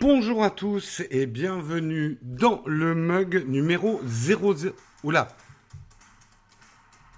[0.00, 4.72] Bonjour à tous et bienvenue dans le mug numéro 00.
[5.02, 5.26] Oula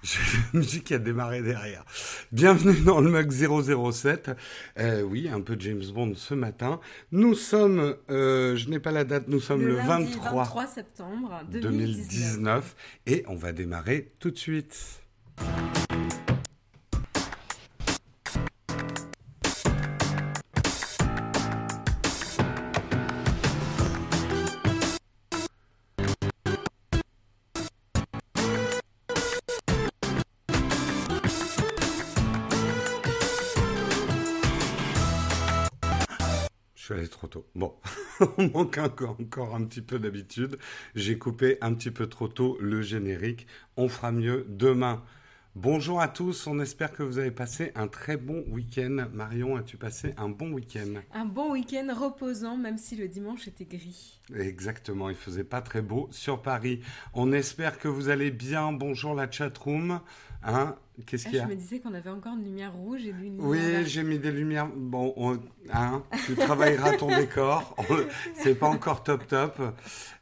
[0.01, 0.17] J'ai
[0.53, 1.85] la musique qui a démarré derrière.
[2.31, 4.31] Bienvenue dans le mug 007.
[4.79, 6.79] Euh, oui, un peu James Bond ce matin.
[7.11, 10.65] Nous sommes, euh, je n'ai pas la date, nous sommes le, le lundi 23, 23
[10.65, 11.61] septembre 2019.
[11.61, 15.03] 2019 et on va démarrer tout de suite.
[37.55, 37.73] Bon,
[38.37, 40.57] on manque encore, encore un petit peu d'habitude.
[40.95, 43.47] J'ai coupé un petit peu trop tôt le générique.
[43.77, 45.03] On fera mieux demain.
[45.55, 49.07] Bonjour à tous, on espère que vous avez passé un très bon week-end.
[49.11, 51.01] Marion, as-tu passé un bon week-end?
[51.13, 54.21] Un bon week-end reposant, même si le dimanche était gris.
[54.33, 56.79] Exactement, il faisait pas très beau sur Paris.
[57.13, 58.71] On espère que vous allez bien.
[58.71, 59.99] Bonjour la chatroom.
[60.43, 60.75] Hein
[61.05, 63.09] Qu'est-ce Ah, qu'il y je a me disais qu'on avait encore une lumière rouge et
[63.09, 64.67] une lumière Oui, j'ai mis des lumières.
[64.75, 65.39] Bon, on-
[65.73, 67.75] hein, tu travailleras ton décor.
[68.35, 69.59] C'est pas encore top top.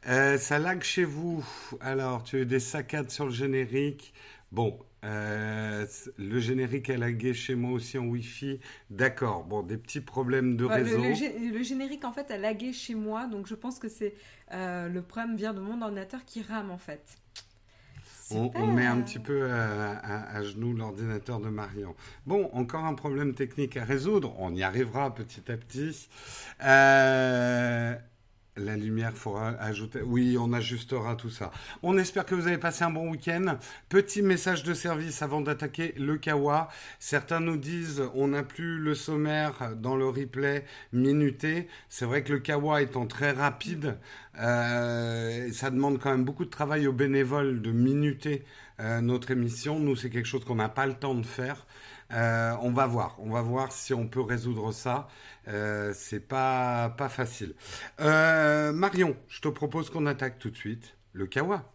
[0.06, 1.44] Euh, ça lag chez vous.
[1.80, 4.14] Alors, tu as eu des saccades sur le générique.
[4.52, 5.86] Bon, euh,
[6.18, 8.60] le générique a lagué chez moi aussi en Wi-Fi.
[8.90, 9.44] D'accord.
[9.44, 10.98] Bon, des petits problèmes de Ouais, réseau.
[11.02, 14.14] le générique en fait a lagué chez moi, donc je pense que c'est
[14.52, 17.02] euh, le problème vient de mon ordinateur qui rame en fait.
[18.32, 21.94] On, met un petit peu à, à- à genoux l'ordinateur de Marion.
[22.26, 24.34] Bon, encore un problème technique à résoudre.
[24.38, 26.08] On y arrivera petit à petit.
[26.62, 27.94] Euh,
[28.64, 30.00] la lumière, faudra ajouter.
[30.02, 31.50] Oui, on ajustera tout ça.
[31.82, 33.56] On espère que vous avez passé un bon week-end.
[33.88, 36.68] Petit message de service avant d'attaquer le Kawa.
[36.98, 41.68] Certains nous disent on n'a plus le sommaire dans le replay minuté.
[41.88, 43.98] C'est vrai que le Kawa étant très rapide,
[44.38, 48.44] euh, ça demande quand même beaucoup de travail aux bénévoles de minuter
[48.80, 49.78] euh, notre émission.
[49.78, 51.66] Nous, c'est quelque chose qu'on n'a pas le temps de faire.
[52.12, 55.08] Euh, on va voir, on va voir si on peut résoudre ça.
[55.48, 57.54] Euh, c'est pas facile.
[58.00, 61.72] Euh, Marion, je te propose qu'on attaque tout de suite le Kawa.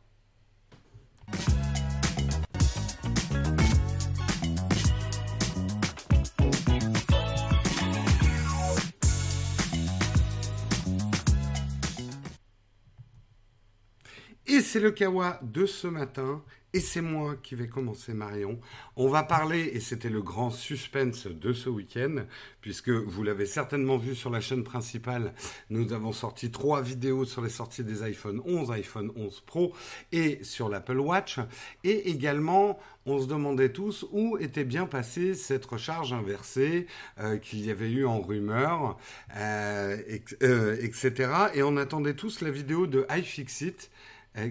[14.47, 16.44] Et c'est le Kawa de ce matin.
[16.75, 18.59] Et c'est moi qui vais commencer, Marion.
[18.97, 22.25] On va parler, et c'était le grand suspense de ce week-end,
[22.59, 25.34] puisque vous l'avez certainement vu sur la chaîne principale,
[25.69, 29.74] nous avons sorti trois vidéos sur les sorties des iPhone 11, iPhone 11 Pro
[30.12, 31.40] et sur l'Apple Watch.
[31.86, 36.88] Et également, on se demandait tous où était bien passée cette recharge inversée
[37.22, 38.97] euh, qu'il y avait eu en rumeur,
[39.38, 41.31] euh, ex- euh, etc.
[41.53, 43.90] Et on attendait tous la vidéo de iFixit.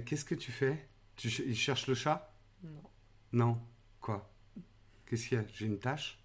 [0.07, 0.79] Qu'est-ce que tu fais?
[1.17, 2.33] Tu, Il cherche le chat?
[2.63, 2.83] Non.
[3.33, 3.59] Non.
[4.01, 4.31] Quoi?
[5.07, 5.45] Qu'est-ce qu'il y a?
[5.55, 6.19] J'ai une tâche?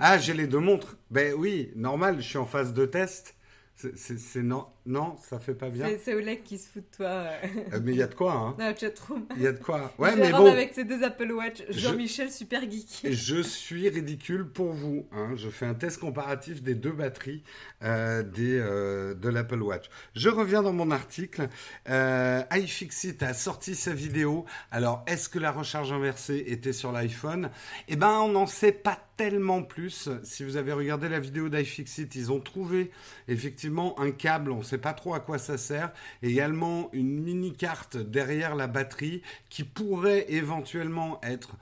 [0.00, 0.96] Ah, j'ai les deux montres.
[1.10, 3.36] Ben oui, normal, je suis en phase de test.
[3.74, 5.86] C'est non, non, ça fait pas bien.
[6.04, 8.74] C'est- Oleg qui se fout de toi euh, mais il y a de quoi, hein
[8.78, 9.24] chatroom.
[9.36, 9.92] Il y a de quoi.
[9.98, 10.50] Ouais, Je mais bon.
[10.50, 13.06] avec ses deux Apple Watch, Je- Jean-Michel super geek.
[13.08, 15.06] Je suis ridicule pour vous.
[15.12, 15.30] hein.
[15.36, 17.42] Je fais un test comparatif des deux batteries
[17.82, 19.86] euh, des, euh, de l'Apple Watch.
[20.14, 21.48] Je reviens dans mon article.
[22.52, 24.44] IFixit a sorti sa vidéo.
[24.70, 27.50] Alors, est-ce que la recharge inversée était sur l'iPhone?
[27.88, 30.08] Eh ben, on n'en sait pas tellement plus.
[30.22, 32.90] Si vous avez regardé la vidéo d'iFixit, ils ont trouvé
[33.28, 34.50] effectivement un câble.
[34.50, 35.92] On sait pas trop à quoi ça sert.
[36.22, 41.56] Également une mini carte derrière la batterie qui pourrait éventuellement être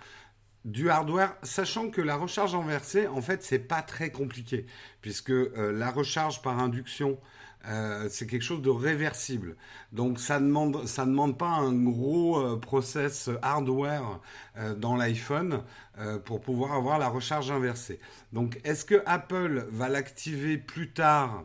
[0.65, 4.67] du hardware, sachant que la recharge inversée, en fait, c'est pas très compliqué,
[5.01, 7.19] puisque euh, la recharge par induction,
[7.67, 9.57] euh, c'est quelque chose de réversible.
[9.93, 14.21] Donc ça demande, ça demande pas un gros euh, process hardware
[14.77, 15.63] dans l'iPhone
[16.25, 17.99] pour pouvoir avoir la recharge inversée.
[18.33, 21.45] Donc est-ce que Apple va l'activer plus tard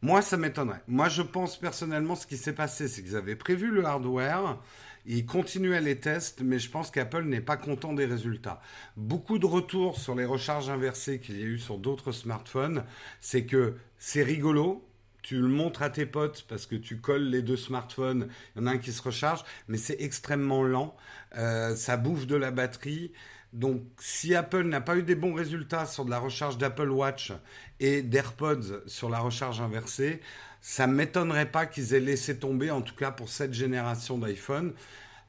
[0.00, 0.82] moi, ça m'étonnerait.
[0.86, 4.58] Moi, je pense personnellement, ce qui s'est passé, c'est qu'ils avaient prévu le hardware,
[5.06, 8.60] ils continuaient les tests, mais je pense qu'Apple n'est pas content des résultats.
[8.96, 12.84] Beaucoup de retours sur les recharges inversées qu'il y a eu sur d'autres smartphones,
[13.20, 14.86] c'est que c'est rigolo,
[15.22, 18.64] tu le montres à tes potes parce que tu colles les deux smartphones, il y
[18.64, 20.94] en a un qui se recharge, mais c'est extrêmement lent,
[21.36, 23.12] euh, ça bouffe de la batterie.
[23.52, 27.32] Donc, si Apple n'a pas eu des bons résultats sur de la recharge d'Apple Watch
[27.80, 30.20] et d'AirPods sur la recharge inversée,
[30.60, 34.74] ça m'étonnerait pas qu'ils aient laissé tomber, en tout cas pour cette génération d'iPhone.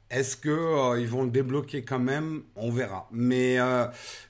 [0.09, 2.41] Est-ce que euh, ils vont le débloquer quand même?
[2.55, 3.07] On verra.
[3.11, 3.85] Mais euh,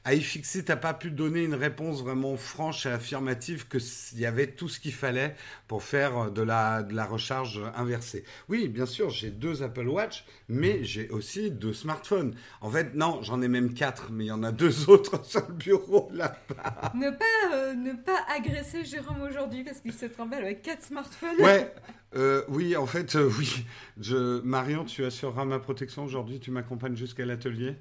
[0.06, 4.68] iFixit n'a pas pu donner une réponse vraiment franche et affirmative qu'il y avait tout
[4.68, 5.36] ce qu'il fallait
[5.70, 8.26] pour faire euh, de la, de la recharge inversée.
[8.50, 12.36] Oui, bien sûr, j'ai deux Apple Watch, mais j'ai aussi deux smartphones.
[12.60, 15.48] En fait, non, j'en ai même quatre, mais il y en a deux autres sur
[15.48, 16.92] le bureau là-bas.
[16.94, 21.40] Ne pas, euh, ne pas agresser Jérôme aujourd'hui parce qu'il se trimballe avec quatre smartphones.
[21.40, 21.74] Ouais.
[22.16, 23.66] Euh, oui, en fait, euh, oui.
[24.00, 24.42] Je...
[24.42, 26.40] Marion, tu assureras ma protection aujourd'hui.
[26.40, 27.76] Tu m'accompagnes jusqu'à l'atelier.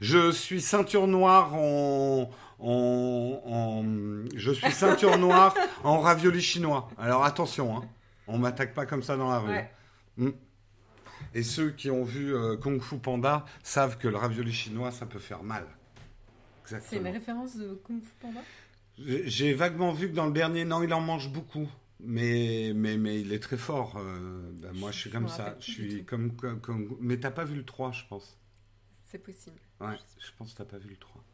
[0.00, 2.30] Je suis ceinture noire en...
[2.60, 3.84] en, en-
[4.34, 5.54] Je suis ceinture noire
[5.84, 6.88] en ravioli chinois.
[6.98, 7.84] Alors attention, hein.
[8.28, 9.48] on m'attaque pas comme ça dans la rue.
[9.48, 9.70] Ouais.
[10.18, 10.30] Mm.
[11.34, 15.06] Et ceux qui ont vu euh, Kung Fu Panda savent que le ravioli chinois, ça
[15.06, 15.66] peut faire mal.
[16.64, 18.40] C'est une référence de Kung Fu Panda?
[18.98, 21.68] J'ai vaguement vu que dans le dernier, non, il en mange beaucoup.
[22.00, 23.96] Mais, mais, mais il est très fort.
[23.96, 25.56] Euh, ben, moi, je suis comme me ça.
[25.60, 28.38] Je suis comme, comme, comme- Mais t'as pas vu le 3, je pense.
[29.04, 29.56] C'est possible.
[29.80, 31.24] Ouais, je pense que t'as pas vu le 3.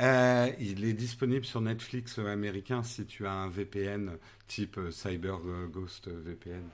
[0.00, 5.38] Euh, il est disponible sur Netflix euh, américain si tu as un VPN type Cyber
[5.70, 6.64] Ghost VPN.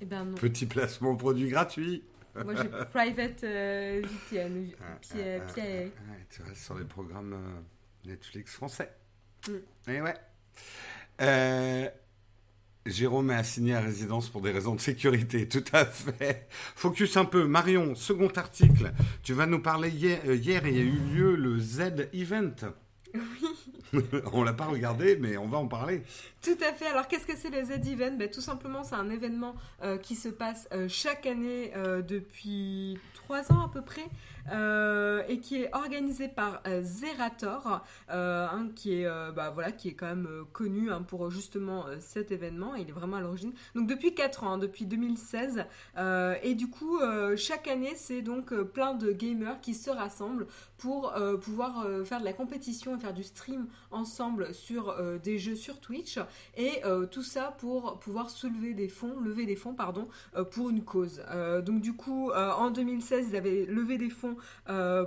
[0.00, 0.34] Eh ben non.
[0.34, 2.04] Petit placement produit gratuit.
[2.34, 4.70] Moi j'ai Private euh, VPN.
[4.80, 5.60] Ah, ah, ah.
[5.60, 5.92] Ouais,
[6.30, 7.36] tu restes sur les programmes
[8.06, 8.90] Netflix français.
[9.46, 9.90] Mm.
[9.90, 10.14] Et ouais.
[11.20, 11.88] Euh,
[12.88, 16.48] Jérôme est assigné à résidence pour des raisons de sécurité, tout à fait.
[16.50, 17.46] Focus un peu.
[17.46, 18.92] Marion, second article.
[19.22, 22.54] Tu vas nous parler hier, euh, hier il y a eu lieu le Z Event.
[23.14, 23.20] Oui.
[24.32, 26.02] on l'a pas regardé, mais on va en parler.
[26.42, 26.86] Tout à fait.
[26.86, 30.28] Alors, qu'est-ce que c'est le Z-Event ben, Tout simplement, c'est un événement euh, qui se
[30.28, 34.06] passe euh, chaque année euh, depuis trois ans à peu près
[35.28, 37.84] et qui est organisé par Zerator,
[38.74, 42.74] qui, est, bah, voilà, qui est quand même connu hein, pour justement cet événement.
[42.74, 43.52] Il est vraiment à l'origine.
[43.74, 45.66] Donc, depuis quatre ans, hein, depuis 2016.
[45.98, 46.98] euh, et du coup,
[47.36, 50.46] chaque année, c'est donc plein de gamers qui se rassemblent
[50.78, 51.12] pour
[51.42, 56.18] pouvoir faire de la compétition et faire du stream ensemble sur des jeux sur Twitch
[56.56, 60.70] et euh, tout ça pour pouvoir soulever des fonds, lever des fonds pardon, euh, pour
[60.70, 61.22] une cause.
[61.30, 64.36] Euh, donc du coup, en 2016, ils avaient levé des fonds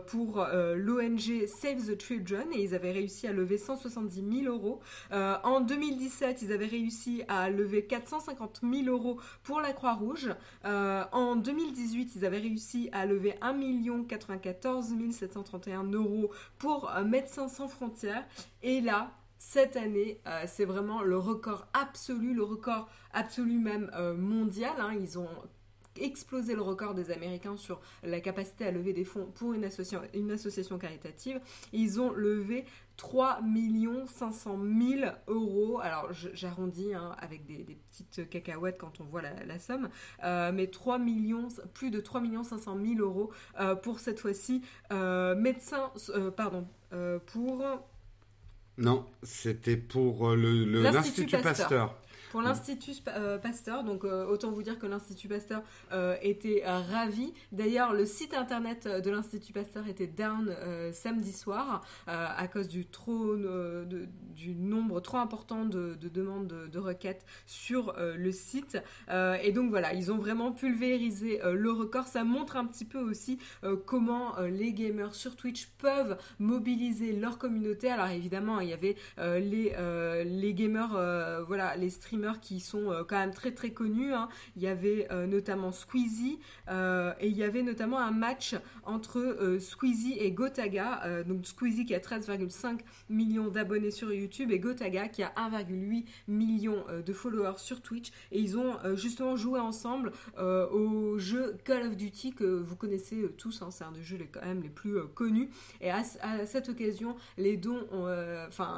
[0.07, 0.45] pour
[0.75, 4.79] l'ONG Save the Children et ils avaient réussi à lever 170 000 euros.
[5.11, 10.29] En 2017, ils avaient réussi à lever 450 000 euros pour la Croix-Rouge.
[10.63, 18.25] En 2018, ils avaient réussi à lever 1 94 731 euros pour Médecins sans frontières.
[18.63, 19.11] Et là,
[19.43, 24.73] cette année, euh, c'est vraiment le record absolu, le record absolu même euh, mondial.
[24.77, 24.93] hein.
[24.93, 25.27] Ils ont
[25.99, 30.77] explosé le record des Américains sur la capacité à lever des fonds pour une association,
[30.77, 31.41] caritative.
[31.73, 32.65] Ils ont levé
[32.97, 33.39] 3
[34.05, 34.59] 500
[34.99, 35.79] 000 euros.
[35.81, 39.89] Alors j'arrondis hein, avec des, petites cacahuètes quand on voit la, somme,
[40.23, 43.31] euh, mais 3 millions, plus de 3 500 000 euros
[43.81, 44.61] pour cette fois-ci
[44.91, 45.91] médecins,
[46.37, 46.67] pardon,
[47.25, 47.65] pour
[48.77, 51.95] Non, c'était pour euh, le- l'Institut Pasteur.
[52.31, 55.61] Pour l'Institut euh, Pasteur, donc euh, autant vous dire que l'Institut Pasteur
[55.91, 57.33] euh, était ravi.
[57.51, 60.55] D'ailleurs, le site internet de l'Institut Pasteur était down
[60.93, 66.79] samedi soir à cause du, trop, du nombre trop important de, de demandes de, de
[66.79, 68.77] requêtes sur le site.
[69.43, 72.07] Et donc voilà, ils ont vraiment pulvérisé le record.
[72.07, 73.39] Ça montre un petit peu aussi
[73.85, 77.89] comment les gamers sur Twitch peuvent mobiliser leur communauté.
[77.89, 79.75] Alors évidemment, il y avait les,
[80.25, 84.13] les gamers, voilà, les streamers qui sont euh, quand même très très connus.
[84.13, 84.29] hein.
[84.55, 89.57] Il y avait euh, notamment Squeezie euh, et il y avait notamment un match entre
[89.59, 91.23] Squeezie et Gotaga.
[91.23, 96.83] Donc Squeezie qui a 13,5 millions d'abonnés sur YouTube et Gotaga qui a 1,8 million
[97.05, 98.11] de followers sur Twitch.
[98.31, 103.61] Et ils ont justement joué ensemble au jeu Call of Duty que vous connaissez tous.
[103.61, 103.69] hein.
[103.71, 105.49] C'est un des jeux les, quand même les plus connus.
[105.79, 106.03] Et à,
[106.45, 107.87] cette occasion, les dons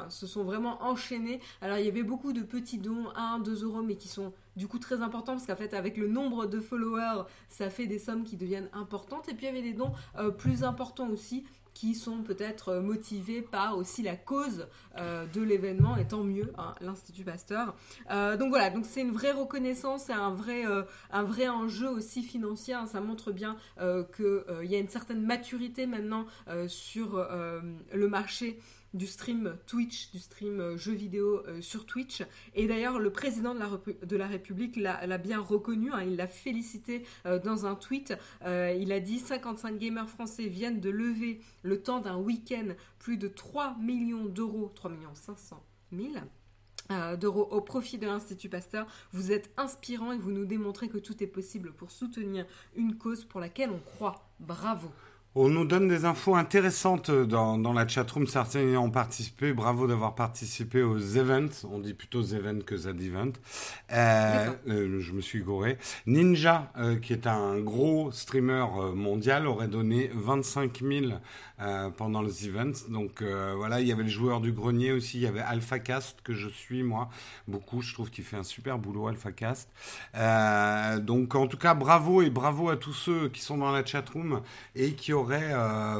[0.08, 1.40] se sont vraiment enchaînés.
[1.60, 4.68] Alors il y avait beaucoup de petits dons, 1, 2 euros, mais qui sont du
[4.68, 8.24] coup très importants parce qu'en fait avec le nombre de followers, ça fait des sommes
[8.24, 9.28] qui deviennent importantes.
[9.28, 12.80] Et puis il y avait des dons euh, plus importants aussi qui sont peut-être euh,
[12.80, 17.74] motivés par aussi la cause euh, de l'événement, et tant mieux, hein, l'Institut Pasteur.
[18.08, 20.64] Donc voilà, donc c'est une vraie reconnaissance, c'est un vrai,
[21.10, 22.74] un vrai enjeu aussi financier.
[22.74, 22.86] hein.
[22.86, 23.56] ça montre bien
[24.16, 26.26] qu'il y a une certaine maturité maintenant
[26.68, 28.60] sur le marché
[28.94, 32.22] du stream Twitch, du stream euh, jeux vidéo euh, sur Twitch.
[32.54, 37.38] Et d'ailleurs, le président de la, République l'a bien reconnu, hein, il l'a félicité euh,
[37.38, 38.14] dans un tweet.
[38.44, 43.28] Il a dit 55 gamers français viennent de lever le temps d'un week-end plus de
[43.28, 47.16] 3 millions d'euros, 3 millions 500 000.
[47.16, 48.86] d'euros au profit de l'Institut Pasteur.
[49.12, 52.46] Vous êtes inspirant et vous nous démontrez que tout est possible pour soutenir
[52.76, 54.28] une cause pour laquelle on croit.
[54.38, 54.90] Bravo.
[55.36, 58.28] On nous donne des infos intéressantes dans, dans la chatroom.
[58.28, 59.52] Certains y ont participé.
[59.52, 61.66] Bravo d'avoir participé aux events.
[61.68, 63.32] On dit plutôt events que z event.
[63.90, 65.76] Euh, euh, je me suis gouré.
[66.06, 68.64] Ninja, euh, qui est un gros streamer
[68.94, 71.06] mondial, aurait donné 25 000
[71.60, 72.88] euh, pendant les events.
[72.88, 76.32] Donc voilà, il y avait le joueur du grenier aussi, il y avait AlphaCast que
[76.32, 77.08] je suis moi
[77.48, 77.82] beaucoup.
[77.82, 79.68] Je trouve qu'il fait un super boulot AlphaCast.
[81.02, 84.40] Donc en tout cas, bravo et bravo à tous ceux qui sont dans la chatroom
[84.76, 85.23] et qui auraient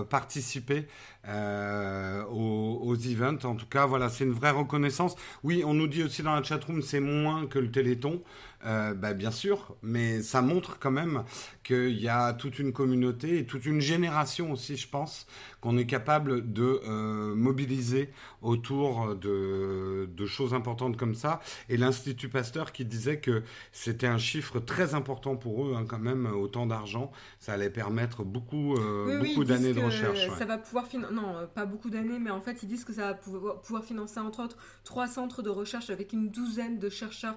[0.08, 0.86] participé
[1.28, 3.44] euh, aux, aux, events.
[3.44, 5.16] En tout cas, voilà, c'est une vraie reconnaissance.
[5.42, 8.22] Oui, on nous dit aussi dans la chatroom, c'est moins que le Téléthon.
[8.66, 11.24] Euh, bah, bien sûr, mais ça montre quand même
[11.62, 15.26] qu'il y a toute une communauté et toute une génération aussi, je pense,
[15.64, 18.10] qu'on est capable de euh, mobiliser
[18.42, 21.40] autour de, de, choses importantes comme ça.
[21.70, 23.42] Et l'Institut Pasteur qui disait que
[23.72, 28.24] c'était un chiffre très important pour eux, hein, quand même, autant d'argent, ça allait permettre
[28.24, 30.28] beaucoup, euh, beaucoup d'années de recherche.
[30.36, 33.14] Ça va pouvoir non, pas beaucoup d'années, mais en fait, ils disent que ça va
[33.14, 37.36] pouvoir, financer entre autres trois centres de recherche avec une douzaine de chercheurs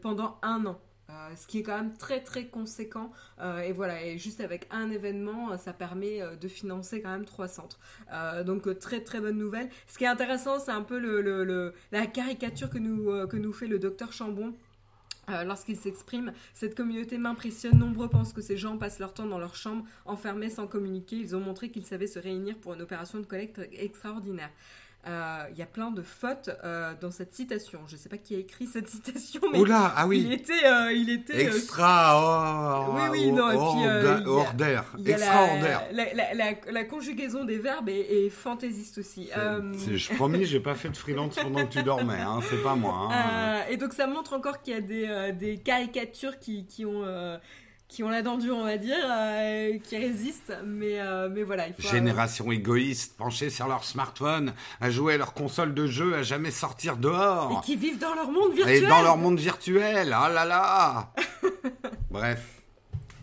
[0.00, 0.80] pendant un an.
[1.10, 3.10] Euh, ce qui est quand même très très conséquent.
[3.40, 7.24] Euh, et voilà, et juste avec un événement, euh, ça permet de financer quand même
[7.24, 7.78] trois centres.
[8.44, 9.68] donc très très bonne nouvelle.
[9.86, 10.98] Ce qui est intéressant, c'est un peu
[11.92, 14.54] la caricature que nous, que nous fait le docteur Chambon.
[15.44, 17.78] Lorsqu'il s'exprime, cette communauté m'impressionne.
[17.78, 21.16] Nombreux pensent que ces gens passent leur temps dans leur chambre, enfermés sans communiquer.
[21.16, 24.50] Ils ont montré qu'ils savaient se réunir pour une opération de collecte extraordinaire.
[25.06, 27.80] Euh, il y a plein de fautes euh, dans cette citation.
[27.86, 30.24] Je ne sais pas qui a écrit cette citation, mais Oula, ah oui.
[30.26, 32.86] il était, euh, il était extra.
[32.90, 35.84] oui, oui, non, et puis extraordinaire.
[35.92, 36.34] La,
[36.70, 39.30] la, conjugaison des verbes est, fantaisiste aussi.
[39.32, 42.20] Je promis, j'ai pas fait de freelance pendant que tu dormais.
[42.20, 43.08] Hein, c'est pas moi.
[43.10, 43.64] Hein.
[43.70, 47.04] et donc ça montre encore qu'il y a des, des caricatures qui, qui ont
[47.90, 50.54] qui ont la dent dure, on va dire, euh, qui résistent.
[50.64, 51.66] Mais, euh, mais voilà.
[51.66, 56.14] Il faut Génération égoïste, penchée sur leur smartphone, à jouer à leur console de jeu,
[56.14, 57.60] à jamais sortir dehors.
[57.62, 58.84] Et qui vivent dans leur monde virtuel.
[58.84, 60.14] Et dans leur monde virtuel.
[60.16, 61.12] Ah là là
[62.10, 62.59] Bref.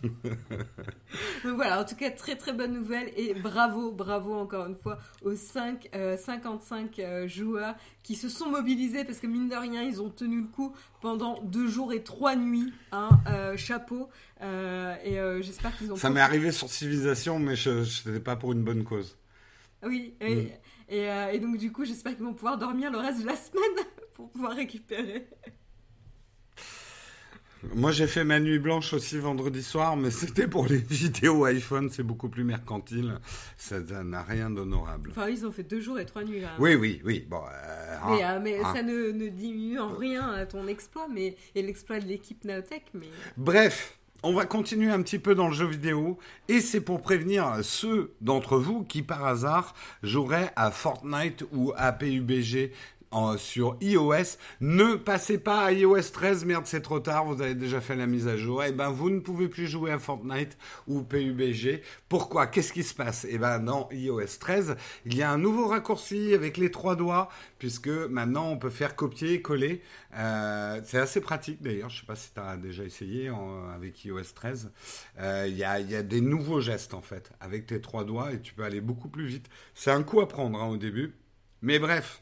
[1.44, 4.98] Donc voilà, en tout cas, très très bonne nouvelle et bravo, bravo encore une fois
[5.24, 9.84] aux 5, 55 euh, euh, joueurs qui se sont mobilisés parce que mine de rien,
[9.84, 12.74] ils ont tenu le coup pendant deux jours et trois nuits.
[12.92, 14.10] Hein, euh, chapeau.
[14.42, 15.96] et j'espère qu'ils ont.
[15.96, 19.18] Ça m'est arrivé sur Civilisation, mais je n'étais pas pour une bonne cause.
[19.84, 20.36] Oui, et,
[20.90, 21.30] mm.
[21.34, 24.30] et donc du coup, j'espère qu'ils vont pouvoir dormir le reste de la semaine pour
[24.30, 25.28] pouvoir récupérer.
[27.76, 31.90] Moi, j'ai fait ma nuit blanche aussi vendredi soir, mais c'était pour les vidéos iPhone,
[31.92, 33.20] c'est beaucoup plus mercantile.
[33.58, 35.12] Ça n'a rien d'honorable.
[35.12, 36.40] Enfin, ils ont fait deux jours et trois nuits.
[36.40, 36.50] Là.
[36.60, 37.26] Oui, oui, oui.
[37.28, 38.74] Bon, euh, mais, hein, euh, hein.
[38.74, 42.84] ça ne, ne, diminue en rien ton exploit, mais et l'exploit de l'équipe Naotech.
[42.94, 43.08] Mais...
[43.38, 43.98] Bref.
[44.24, 48.16] On va continuer un petit peu dans le jeu vidéo et c'est pour prévenir ceux
[48.20, 52.72] d'entre vous qui par hasard joueraient à Fortnite ou à PUBG
[53.38, 54.38] sur iOS.
[54.62, 58.08] Ne passez pas à iOS 13, merde, c'est trop tard, vous avez déjà fait la
[58.08, 58.64] mise à jour.
[58.64, 61.82] Et eh ben, vous ne pouvez plus jouer à Fortnite ou PUBG.
[62.10, 62.48] Pourquoi?
[62.48, 63.26] Qu'est-ce qui se passe?
[63.26, 66.96] Et eh ben, dans iOS 13, il y a un nouveau raccourci avec les trois
[66.96, 69.82] doigts, puisque maintenant on peut faire copier-coller.
[70.16, 73.32] Euh, c'est assez pratique d'ailleurs, je sais pas si tu as déjà essayé
[73.74, 74.72] avec iOS 13.
[75.20, 78.34] Euh, il y, a, y, a, des nouveaux gestes en fait, avec tes trois doigts,
[78.34, 79.50] et tu peux aller beaucoup plus vite.
[79.74, 81.16] C'est un coup à prendre hein, au début.
[81.62, 82.22] Mais bref,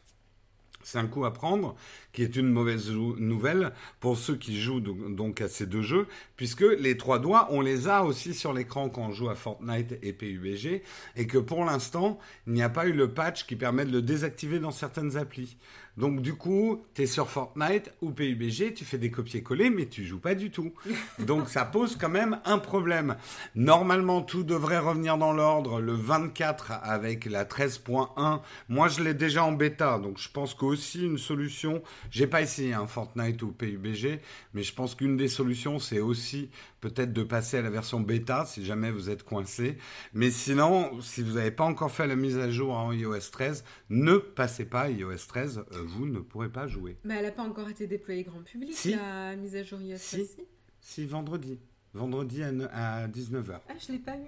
[0.85, 1.75] c'est un coup à prendre,
[2.13, 6.05] qui est une mauvaise nouvelle pour ceux qui jouent donc à ces deux jeux,
[6.37, 9.97] puisque les trois doigts, on les a aussi sur l'écran quand on joue à Fortnite
[10.03, 10.83] et PUBG,
[11.15, 14.03] et que pour l'instant, il n'y a pas eu le patch qui permet de le
[14.03, 15.57] désactiver dans certaines applis.
[15.97, 20.03] Donc du coup, tu es sur Fortnite ou PUBG, tu fais des copier-coller, mais tu
[20.03, 20.73] joues pas du tout.
[21.19, 23.15] Donc ça pose quand même un problème.
[23.55, 28.41] Normalement, tout devrait revenir dans l'ordre le 24 avec la 13.1.
[28.67, 32.73] Moi, je l'ai déjà en bêta, donc je pense qu'aussi une solution, j'ai pas essayé
[32.73, 34.19] un Fortnite ou PUBG,
[34.53, 36.49] mais je pense qu'une des solutions, c'est aussi
[36.81, 39.77] peut-être de passer à la version bêta si jamais vous êtes coincé.
[40.13, 43.63] Mais sinon, si vous n'avez pas encore fait la mise à jour en iOS 13,
[43.89, 46.97] ne passez pas à iOS 13, euh, vous ne pourrez pas jouer.
[47.03, 50.01] Mais elle n'a pas encore été déployée grand public, la mise à jour iOS 13
[50.01, 50.41] si.
[50.79, 51.59] si, vendredi.
[51.93, 53.59] Vendredi à, 19h.
[53.69, 54.27] Ah, je l'ai pas eu.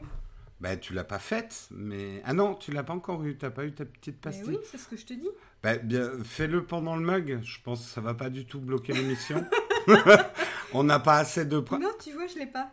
[0.60, 2.22] Ben, tu l'as pas faite, mais...
[2.24, 4.56] Ah non, tu l'as pas encore eu, t'as pas eu ta petite pastille.
[4.56, 5.30] oui, c'est ce que je te dis.
[5.62, 8.94] Ben, bien, fais-le pendant le mug, je pense que ça va pas du tout bloquer
[8.94, 9.46] l'émission.
[10.74, 11.58] On n'a pas assez de...
[11.58, 12.72] Non, tu vois, je l'ai pas.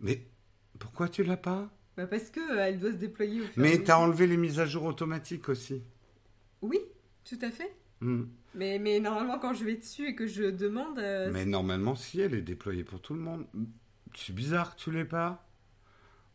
[0.00, 0.26] Mais
[0.78, 1.70] pourquoi tu l'as pas?
[1.96, 3.42] Bah Parce que euh, elle doit se déployer.
[3.42, 5.82] Au Mais t'as enlevé les mises à jour automatiques aussi.
[6.62, 6.78] Oui,
[7.24, 7.70] tout à fait.
[8.00, 8.24] Hmm.
[8.54, 10.98] Mais, mais normalement, quand je vais dessus et que je demande.
[10.98, 13.46] euh, Mais normalement, si, elle est déployée pour tout le monde.
[14.16, 15.46] C'est bizarre que tu l'aies pas.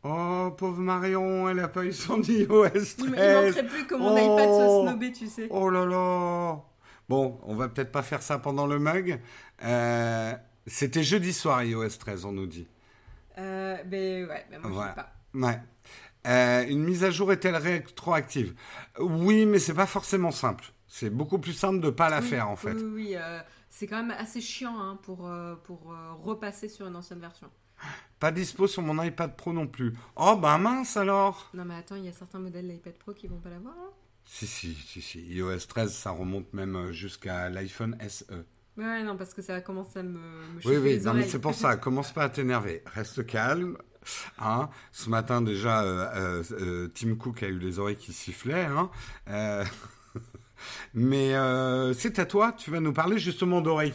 [0.03, 2.95] Oh, pauvre Marion, elle a pas eu son iOS 13.
[2.99, 4.17] il, manquerait plus que mon Oh.
[4.17, 5.47] iPad soit snobé, tu sais.
[5.49, 6.61] Oh là là
[7.09, 9.19] Bon, on va peut-être pas faire ça pendant le mug.
[9.63, 10.33] Euh,
[10.67, 12.67] C'était jeudi soir iOS 13, on nous dit.
[13.37, 14.91] Euh, mais ouais, mais moi Voilà.
[14.91, 15.47] je sais pas.
[15.47, 15.59] Ouais.
[16.27, 18.55] Euh, une mise à jour est-elle rétroactive?
[18.99, 20.65] Oui, mais c'est pas forcément simple.
[20.87, 22.73] C'est beaucoup plus simple de pas la Oui, faire en fait.
[22.73, 23.39] Oui, oui, euh,
[23.69, 27.49] c'est quand même assez chiant hein, pour, euh, pour euh, repasser sur une ancienne version.
[28.19, 29.93] Pas dispo sur mon iPad Pro non plus.
[30.15, 33.27] Oh bah mince alors Non, mais attends, il y a certains modèles d'iPad Pro qui
[33.27, 33.73] vont pas l'avoir.
[33.77, 33.89] hein.
[34.23, 35.19] Si si si si.
[35.21, 38.23] iOS 13, ça remonte même jusqu'à l'iPhone SE.
[38.77, 41.53] Ouais, non, parce que ça commence à me, me Oui oui, non mais c'est pour
[41.53, 41.75] ça.
[41.77, 42.81] Commence pas à t'énerver.
[42.85, 43.77] Reste calme.
[44.39, 48.65] Hein Ce matin déjà, euh, euh, euh, Tim Cook a eu les oreilles qui sifflaient.
[48.65, 48.89] Hein
[49.29, 49.63] Euh,
[50.93, 52.51] Mais euh, c'est à toi.
[52.53, 53.93] Tu vas nous parler justement d'oreilles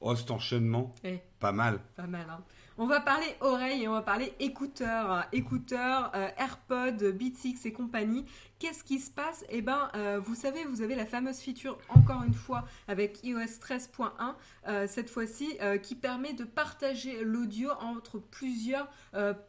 [0.00, 1.80] Oh cet enchaînement, Eh, pas mal.
[1.96, 2.42] pas mal, hein.
[2.80, 5.24] On va parler oreilles et on va parler écouteurs.
[5.32, 8.24] Écouteurs, euh, AirPods, Beats X et compagnie.
[8.60, 9.44] Qu'est-ce qui se passe?
[9.48, 13.58] Eh ben, euh, vous savez, vous avez la fameuse feature, encore une fois, avec iOS
[13.60, 14.36] 13.1,
[14.68, 18.88] euh, cette fois-ci, qui permet de partager l'audio entre plusieurs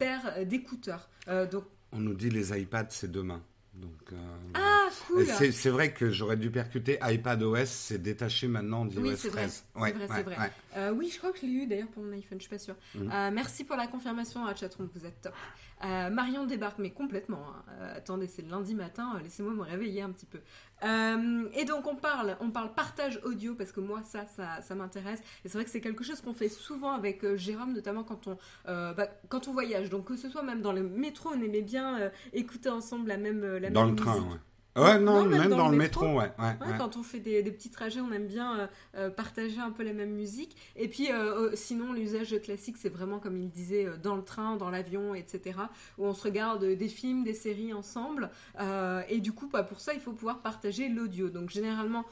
[0.00, 1.08] paires d'écouteurs.
[1.52, 3.42] Donc, On nous dit les iPads c'est demain.
[3.80, 4.12] Donc.
[4.12, 4.16] euh,
[4.54, 9.14] ah, cool C'est vrai que j'aurais dû percuter iPad OS, c'est détaché maintenant d'iOS Oui,
[9.16, 9.42] c'est vrai.
[9.42, 9.64] 13.
[9.74, 10.38] C'est vrai, c'est vrai.
[10.38, 10.50] ouais.
[10.76, 12.58] Euh, oui, je crois que je l'ai eu d'ailleurs pour mon iPhone, je suis pas
[12.58, 12.76] sûre.
[12.94, 13.10] Mhm.
[13.12, 15.34] Euh, merci pour la confirmation à chatroom, vous êtes top.
[15.82, 17.42] Marion débarque, mais complètement.
[17.70, 17.92] hein.
[17.96, 20.40] Attendez, c'est le lundi matin, laissez-moi me réveiller un petit peu.
[20.84, 24.74] Euh, et donc on parle, on parle partage audio parce que moi ça, ça, ça
[24.74, 25.20] m'intéresse.
[25.44, 28.26] Et c'est vrai que c'est quelque chose qu'on fait souvent avec euh, Jérôme, notamment quand
[28.26, 29.90] on, euh, bah, quand on voyage.
[29.90, 33.44] Donc que ce soit même dans le métro, on aimait bien écouter ensemble la même,
[33.58, 34.30] la Dans même le train, musique.
[34.32, 34.38] ouais.
[34.76, 36.18] Ouais, non, Non, même, même dans, dans le le métro, métro.
[36.20, 36.30] ouais.
[36.38, 36.78] ouais, Ouais, ouais.
[36.78, 39.82] Quand on fait des, des petits trajets, on aime bien euh, euh, partager un peu
[39.82, 40.56] la même musique.
[40.76, 44.70] Et puis, euh, sinon, l'usage classique, c'est vraiment, comme il disait, dans le train, dans
[44.70, 45.58] l'avion, etc.,
[45.98, 48.30] où on se regarde des films, des séries ensemble.
[48.60, 51.30] Euh, et du coup, bah, pour ça, il faut pouvoir partager l'audio.
[51.30, 52.04] Donc, généralement,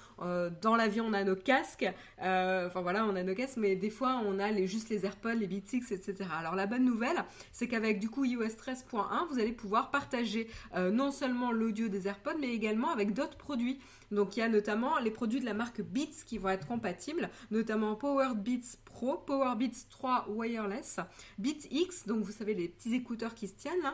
[0.61, 1.87] dans l'avion, on a nos casques.
[2.19, 5.35] Enfin, voilà, on a nos casques, mais des fois, on a les, juste les AirPods,
[5.39, 6.29] les Beats X, etc.
[6.37, 11.13] Alors, la bonne nouvelle, c'est qu'avec, du coup, iOS 13.1, vous allez pouvoir partager non
[11.13, 12.58] seulement l'audio des AirPods, mais
[12.91, 13.79] avec d'autres produits.
[14.11, 17.29] Donc il y a notamment les produits de la marque Beats qui vont être compatibles,
[17.51, 21.01] notamment Power Beats Pro, Power Beats 3 Wireless,
[21.39, 23.93] Beats X, donc vous savez les petits écouteurs qui se tiennent.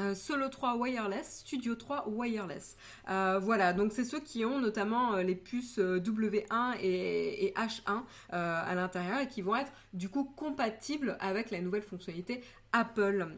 [0.00, 2.76] Euh, Solo 3 wireless, Studio 3 wireless.
[3.10, 7.52] Euh, voilà, donc c'est ceux qui ont notamment euh, les puces euh, W1 et, et
[7.54, 8.02] H1
[8.32, 13.28] euh, à l'intérieur et qui vont être du coup compatibles avec la nouvelle fonctionnalité Apple.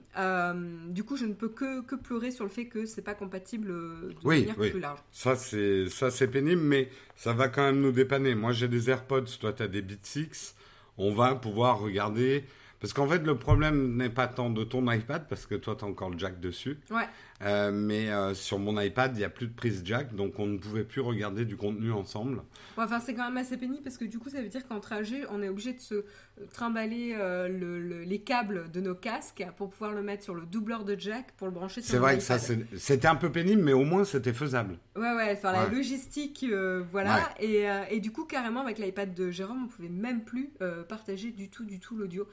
[0.89, 3.69] Du coup, je ne peux que, que pleurer sur le fait que c'est pas compatible
[3.69, 4.71] de Oui, manière oui.
[4.71, 4.99] plus large.
[5.13, 8.35] Ça, c'est ça, c'est pénible, mais ça va quand même nous dépanner.
[8.35, 10.55] Moi, j'ai des AirPods, toi, tu as des Beats X.
[10.97, 12.45] On va pouvoir regarder.
[12.81, 15.85] Parce qu'en fait, le problème n'est pas tant de ton iPad, parce que toi, tu
[15.85, 16.79] as encore le jack dessus.
[16.91, 17.09] Ouais.
[17.43, 20.47] Euh, mais euh, sur mon iPad, il n'y a plus de prise jack, donc on
[20.47, 22.39] ne pouvait plus regarder du contenu ensemble.
[22.79, 24.81] Ouais, enfin, c'est quand même assez pénible parce que du coup, ça veut dire qu'en
[24.81, 26.05] trajet, on est obligé de se
[26.53, 30.47] trimballer euh, le- le- les câbles de nos casques pour pouvoir le mettre sur le
[30.47, 32.67] doubleur de jack pour le brancher sur C'est vrai que ça, iPad.
[32.71, 34.79] c'est- c'était un peu pénible, mais au moins, c'était faisable.
[34.97, 35.71] Ouais, ouais, enfin, la Ouais.
[35.75, 36.45] logistique,
[36.91, 37.29] voilà.
[37.41, 40.51] Et, et du coup, carrément, avec l'iPad de Jérôme, on pouvait même plus
[40.89, 42.27] partager du tout, du tout l'audio.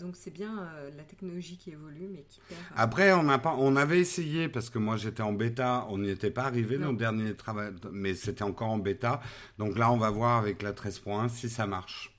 [0.00, 2.60] Donc, c'est bien la technologie qui évolue, mais qui perd.
[2.76, 4.13] Après, on, a pas, on avait essayé,
[4.52, 7.60] parce que moi j'étais en bêta, on n'y était pas arrivé, nos derniers travaux,
[7.92, 9.20] mais c'était encore en bêta.
[9.58, 12.14] Donc là, on va voir avec la 13.1 si ça marche.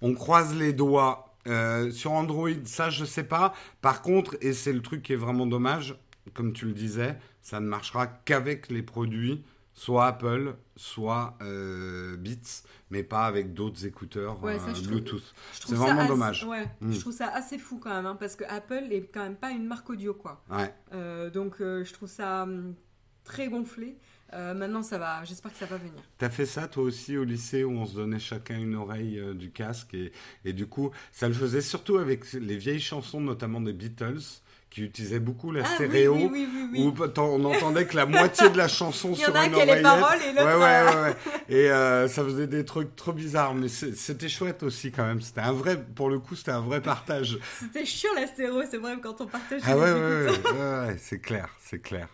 [0.00, 1.26] On croise les doigts.
[1.46, 3.54] Euh, sur Android, ça, je sais pas.
[3.80, 5.96] Par contre, et c'est le truc qui est vraiment dommage,
[6.34, 9.42] comme tu le disais, ça ne marchera qu'avec les produits,
[9.80, 15.34] soit Apple, soit euh, Beats, mais pas avec d'autres écouteurs Ouais, euh, ça, trouve- Bluetooth.
[15.52, 16.44] c'est vraiment assez- dommage.
[16.44, 16.92] Ouais, Mm.
[16.92, 19.50] je trouve ça assez fou quand même, hein, parce que Apple est quand même pas
[19.52, 20.44] une marque audio, quoi.
[20.50, 20.74] Ouais.
[20.92, 22.74] Euh, donc euh, je trouve ça hum,
[23.24, 23.96] très gonflé.
[24.34, 25.94] Euh, maintenant ça va, j'espère que ça va venir.
[26.18, 29.32] T'as fait ça toi aussi au lycée où on se donnait chacun une oreille euh,
[29.34, 30.12] du casque et,
[30.44, 34.20] et du coup ça le faisait surtout avec les vieilles chansons notamment des Beatles
[34.70, 38.48] qui utilisaient beaucoup la Ah stéréo oui, oui, oui, où on entendait que la moitié
[38.50, 39.82] de la chanson Il y sur en a une qui a les oreillette.
[39.82, 40.44] paroles et l'autre.
[40.44, 41.16] Ouais, euh, ouais, ouais, ouais.
[41.48, 45.20] Et euh, ça faisait des trucs trop bizarres, mais c'était chouette aussi quand même.
[45.20, 47.38] C'était un vrai, pour le coup, c'était un vrai partage.
[47.58, 49.60] C'était chiant la stéréo, c'est vrai quand on partage.
[49.66, 52.08] Ah ouais, ouais, ouais, ouais, c'est clair, c'est clair.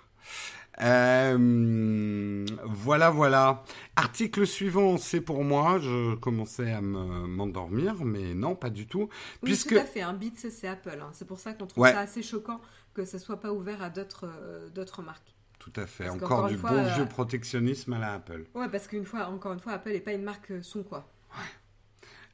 [0.82, 3.62] Euh, voilà, voilà.
[3.96, 5.78] Article suivant, c'est pour moi.
[5.78, 9.08] Je commençais à me- m'endormir, mais non, pas du tout.
[9.42, 10.02] Oui, Puisque tout à fait.
[10.02, 10.98] Un Beats c'est Apple.
[11.00, 11.10] hein.
[11.12, 11.92] C'est pour ça qu'on trouve Ouais.
[11.92, 12.60] ça assez choquant
[12.94, 15.34] que ça soit pas ouvert à d'autres euh, marques.
[15.58, 16.08] tout à fait.
[16.08, 18.44] Encore qu'encore du une fois, bon euh, vieux protectionnisme à la Apple.
[18.54, 21.08] Ouais, parce qu'une fois, encore une fois, Apple n'est pas une marque euh, son quoi.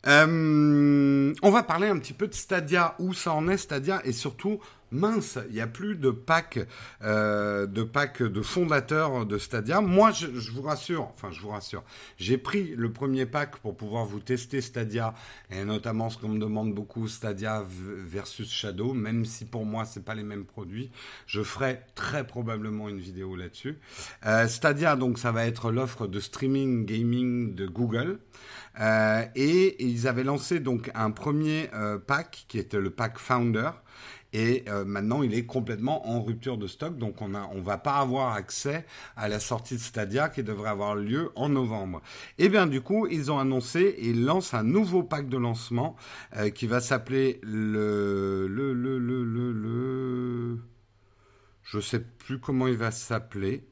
[0.06, 4.12] Euh, on va parler un petit peu de Stadia, où ça en est Stadia, et
[4.12, 4.60] surtout,
[4.90, 6.58] mince, il n'y a plus de pack,
[7.02, 9.80] euh, de pack de fondateurs de Stadia.
[9.80, 11.82] Moi, je, vous rassure, enfin, je vous rassure,
[12.18, 15.14] j'ai pris le premier pack pour pouvoir vous tester Stadia,
[15.50, 20.04] et notamment ce qu'on me demande beaucoup, Stadia versus Shadow, même si pour moi, c'est
[20.04, 20.90] pas les mêmes produits.
[21.26, 23.78] Je ferai très probablement une vidéo là-dessus.
[24.26, 28.18] Euh, Stadia, donc, ça va être l'offre de streaming gaming de Google.
[28.80, 33.70] Euh, et ils avaient lancé donc un premier euh, pack qui était le pack Founder.
[34.34, 37.76] Et euh, maintenant, il est complètement en rupture de stock, donc on a, on va
[37.76, 42.00] pas avoir accès à la sortie de Stadia qui devrait avoir lieu en novembre.
[42.38, 45.96] Et bien du coup, ils ont annoncé et ils lancent un nouveau pack de lancement
[46.54, 50.58] qui va s'appeler le le le le le le.
[51.62, 53.66] Je sais plus comment il va s'appeler.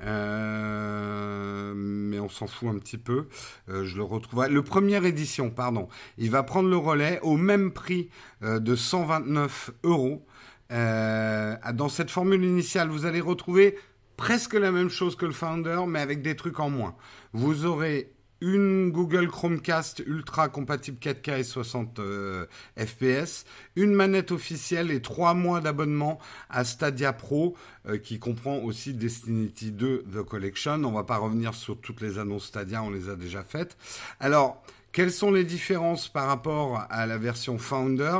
[0.00, 3.28] Euh, mais on s'en fout un petit peu.
[3.68, 4.46] Euh, je le retrouve.
[4.46, 5.88] Le première édition, pardon.
[6.16, 8.08] Il va prendre le relais au même prix
[8.42, 10.26] euh, de 129 euros.
[10.70, 13.76] Euh, dans cette formule initiale, vous allez retrouver
[14.16, 16.96] presque la même chose que le Founder, mais avec des trucs en moins.
[17.32, 22.46] Vous aurez une Google Chromecast Ultra compatible 4K et 60 euh,
[22.76, 23.44] FPS,
[23.76, 29.52] une manette officielle et trois mois d'abonnement à Stadia Pro euh, qui comprend aussi Destiny
[29.60, 30.84] 2 The Collection.
[30.84, 33.76] On va pas revenir sur toutes les annonces Stadia, on les a déjà faites.
[34.20, 38.18] Alors, quelles sont les différences par rapport à la version Founder?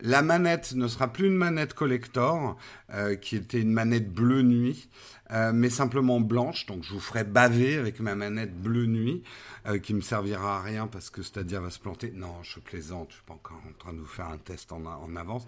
[0.00, 2.56] La manette ne sera plus une manette collector,
[2.92, 4.88] euh, qui était une manette bleu nuit,
[5.32, 6.66] euh, mais simplement blanche.
[6.66, 9.22] Donc je vous ferai baver avec ma manette bleu nuit,
[9.66, 12.12] euh, qui me servira à rien parce que Stadia va se planter.
[12.14, 14.84] Non, je plaisante, je suis pas encore en train de vous faire un test en,
[15.16, 15.46] avance.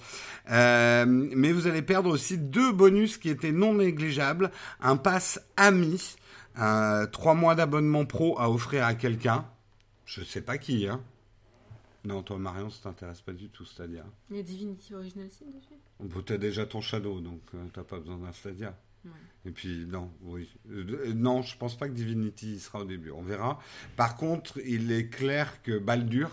[0.51, 4.51] Euh, mais vous allez perdre aussi deux bonus qui étaient non négligeables.
[4.81, 6.17] Un pass ami,
[6.59, 9.45] euh, trois mois d'abonnement pro à offrir à quelqu'un.
[10.07, 11.03] Je sais pas qui, hein.
[12.05, 14.05] Non, toi, Marion, ça t'intéresse pas du tout, Stadia.
[14.31, 17.83] Il y a Divinity Original Sin dessus Bon, t'as déjà ton Shadow, donc euh, t'as
[17.83, 18.79] pas besoin d'un Stadia.
[19.05, 19.11] Ouais.
[19.45, 20.49] Et puis, non, oui.
[20.71, 23.11] Euh, non, je pense pas que Divinity sera au début.
[23.11, 23.59] On verra.
[23.97, 26.31] Par contre, il est clair que Baldur.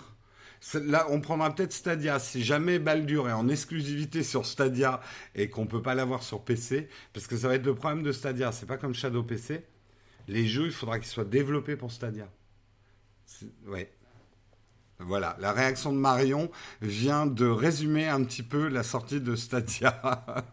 [0.75, 2.19] Là, on prendra peut-être Stadia.
[2.19, 5.01] Si jamais Baldur est en exclusivité sur Stadia
[5.33, 8.11] et qu'on peut pas l'avoir sur PC, parce que ça va être le problème de
[8.11, 8.51] Stadia.
[8.51, 9.65] C'est pas comme Shadow PC.
[10.27, 12.29] Les jeux, il faudra qu'ils soient développés pour Stadia.
[13.67, 13.91] Ouais.
[14.99, 16.49] Voilà, la réaction de Marion
[16.81, 20.01] vient de résumer un petit peu la sortie de Stadia.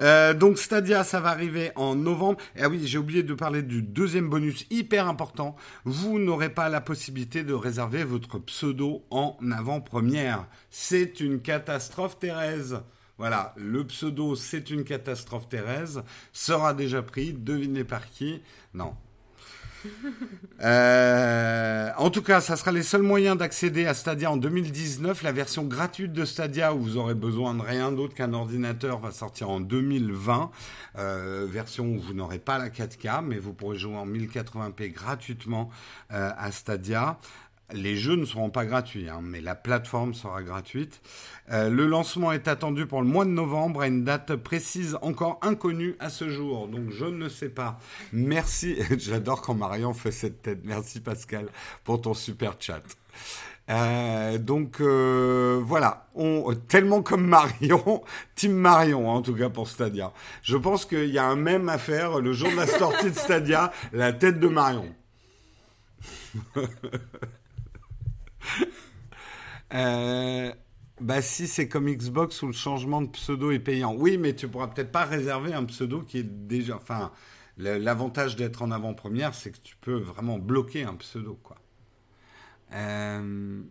[0.00, 2.38] Euh, donc Stadia, ça va arriver en novembre.
[2.58, 5.56] Ah oui, j'ai oublié de parler du deuxième bonus hyper important.
[5.84, 10.46] Vous n'aurez pas la possibilité de réserver votre pseudo en avant-première.
[10.70, 12.80] C'est une catastrophe, Thérèse.
[13.16, 16.02] Voilà, le pseudo, c'est une catastrophe, Thérèse.
[16.32, 17.32] Sera déjà pris.
[17.32, 18.42] Devinez par qui
[18.74, 18.94] Non,
[20.62, 25.22] euh, en tout cas, ça sera les seuls moyens d'accéder à Stadia en 2019.
[25.22, 29.10] La version gratuite de Stadia, où vous aurez besoin de rien d'autre qu'un ordinateur, va
[29.10, 30.50] sortir en 2020.
[30.98, 35.70] Euh, version où vous n'aurez pas la 4K, mais vous pourrez jouer en 1080p gratuitement
[36.12, 37.18] euh, à Stadia.
[37.74, 41.02] Les jeux ne seront pas gratuits, hein, mais la plateforme sera gratuite.
[41.50, 45.38] Euh, le lancement est attendu pour le mois de novembre à une date précise encore
[45.42, 46.68] inconnue à ce jour.
[46.68, 47.78] Donc je ne sais pas.
[48.12, 48.78] Merci.
[48.98, 50.60] J'adore quand Marion fait cette tête.
[50.64, 51.48] Merci Pascal
[51.84, 52.82] pour ton super chat.
[53.70, 58.02] Euh, donc euh, voilà, on, tellement comme Marion,
[58.34, 60.12] Team Marion hein, en tout cas pour Stadia.
[60.42, 63.16] Je pense qu'il y a un même à faire le jour de la sortie de
[63.16, 64.88] Stadia, la tête de Marion.
[69.74, 70.50] Euh,
[70.98, 73.94] bah si c'est comme Xbox où le changement de pseudo est payant.
[73.94, 76.76] Oui, mais tu pourras peut-être pas réserver un pseudo qui est déjà.
[76.76, 77.12] Enfin,
[77.58, 81.58] l'avantage d'être en avant-première, c'est que tu peux vraiment bloquer un pseudo, quoi.
[82.72, 83.62] Euh,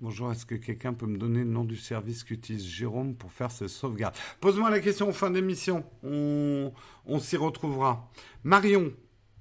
[0.00, 3.50] Bonjour, est-ce que quelqu'un peut me donner le nom du service qu'utilise Jérôme pour faire
[3.50, 4.14] ses sauvegardes?
[4.40, 5.82] Pose-moi la question en fin d'émission.
[6.02, 6.72] On,
[7.06, 8.10] on s'y retrouvera.
[8.42, 8.92] Marion,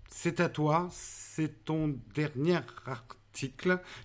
[0.07, 0.87] c'est à toi.
[0.91, 3.17] C'est ton dernier article.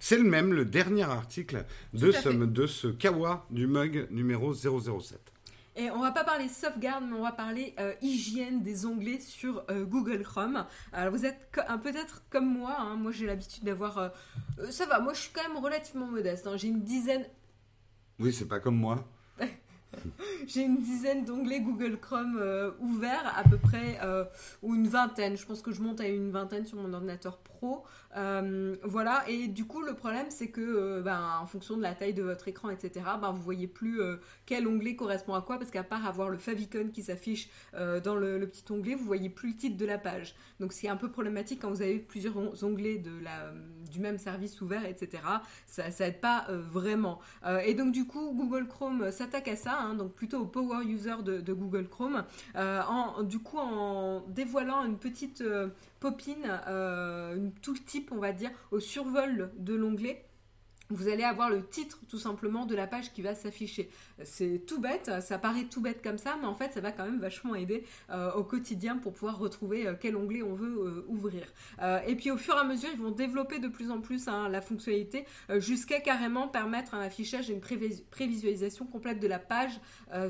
[0.00, 2.34] C'est le même, le dernier article de ce, fait.
[2.46, 5.18] de ce Kawa du mug numéro 007.
[5.76, 9.62] Et on va pas parler sauvegarde, mais on va parler euh, hygiène des onglets sur
[9.70, 10.66] euh, Google Chrome.
[10.92, 11.38] Alors vous êtes
[11.84, 13.98] peut-être comme moi, hein, moi j'ai l'habitude d'avoir...
[13.98, 14.08] euh,
[14.58, 16.48] euh, ça va, moi je suis quand même relativement modeste.
[16.48, 17.24] hein, j'ai une dizaine,
[18.18, 19.06] Oui, c'est pas comme moi.
[20.46, 24.24] j'ai une dizaine d'onglets Google Chrome euh, ouverts à peu près, euh,
[24.62, 25.36] ou une vingtaine.
[25.36, 27.58] Je pense que je monte à une vingtaine sur mon ordinateur pro.
[27.59, 27.85] Pro.
[28.85, 32.23] voilà, et du coup, le problème, c'est que, ben, en fonction de la taille de
[32.23, 34.01] votre écran, etc., ben, vous voyez plus
[34.47, 38.47] quel onglet correspond à quoi, parce qu'à part avoir le favicon qui s'affiche dans le,
[38.47, 40.35] petit onglet, vous voyez plus le titre de la page.
[40.61, 43.53] Donc, c'est un peu problématique quand vous avez plusieurs onglets de la,
[43.90, 45.23] du même service ouvert, etc.
[45.66, 47.21] Ça, ça pas vraiment.
[47.64, 51.23] et donc, du coup, Google Chrome s'attaque à ça, hein, donc plutôt au power user
[51.25, 52.25] de, Google Chrome,
[52.57, 55.42] euh, en, du coup en dévoilant une petite
[56.00, 60.24] popine, euh, une tooltip on va dire, au survol de l'onglet
[60.90, 63.90] vous allez avoir le titre tout simplement de la page qui va s'afficher.
[64.24, 67.04] C'est tout bête, ça paraît tout bête comme ça, mais en fait ça va quand
[67.04, 71.42] même vachement aider euh, au quotidien pour pouvoir retrouver euh, quel onglet on veut ouvrir.
[72.06, 74.48] et puis au fur et à mesure, ils vont développer de plus en plus hein,
[74.48, 79.78] la fonctionnalité jusqu'à carrément permettre un affichage et une prévisualisation complète de la page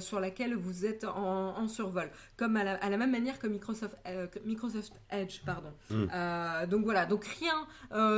[0.01, 3.97] sur laquelle vous êtes en, survol, comme à la, même manière que Microsoft,
[4.45, 5.41] Microsoft Edge.
[5.45, 5.73] Pardon.
[5.91, 6.07] Hmm.
[6.71, 7.67] donc voilà, donc rien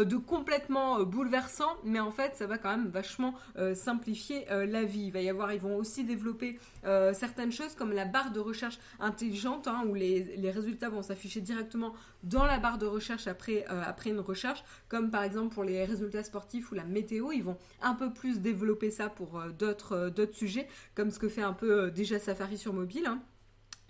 [0.05, 4.85] de complètement bouleversant, mais en fait ça va quand même vachement euh, simplifier euh, la
[4.85, 5.07] vie.
[5.07, 8.41] Il va y avoir, ils vont aussi développer euh, certaines choses comme la barre de
[8.41, 13.65] recherche intelligente, hein, où les, résultats vont s'afficher directement dans la barre de recherche après,
[13.67, 17.31] après une recherche, comme par exemple pour les résultats sportifs ou la météo.
[17.33, 21.53] Ils vont un peu plus développer ça pour d'autres sujets, comme ce que fait un
[21.53, 23.07] peu déjà Safari sur mobile.
[23.07, 23.23] Hein.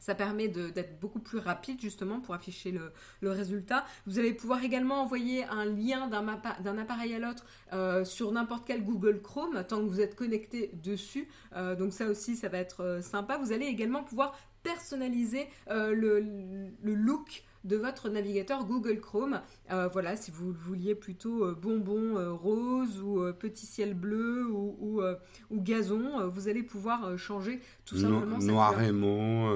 [0.01, 3.85] Ça permet d'être beaucoup plus rapide justement pour afficher le, résultat.
[4.07, 8.83] Vous allez pouvoir également envoyer un lien d'un appareil à l'autre euh, sur n'importe quel
[8.83, 11.29] Google Chrome tant que vous êtes connecté dessus.
[11.55, 13.37] Euh, donc ça aussi, ça va être euh, sympa.
[13.37, 19.41] Vous allez également pouvoir personnaliser le, le, look de votre navigateur Google Chrome.
[19.71, 25.03] Euh, voilà, si vous vouliez plutôt euh, bonbon euh, rose ou petit ciel bleu ou,
[25.51, 28.39] ou, gazon, vous allez pouvoir changer tout simplement.
[28.39, 29.49] noir émo,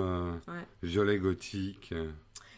[0.82, 1.94] violet gothique.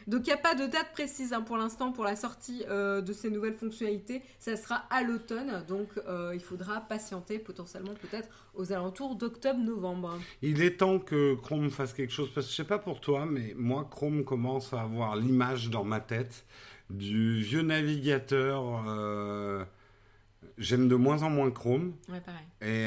[0.06, 3.00] Donc il n'y a pas de date précise hein, pour l'instant pour la sortie euh,
[3.00, 4.22] de ces nouvelles fonctionnalités.
[4.38, 10.18] Ça sera à l'automne, donc euh, il faudra patienter potentiellement peut-être aux alentours d'octobre-novembre.
[10.42, 13.26] Il est temps que Chrome fasse quelque chose, parce que je sais pas pour toi,
[13.26, 16.46] mais moi Chrome commence à avoir l'image dans ma tête
[16.88, 18.84] du vieux navigateur.
[18.86, 19.64] Euh,
[20.56, 21.94] j'aime de moins en moins Chrome.
[22.08, 22.46] Ouais, pareil.
[22.62, 22.86] Et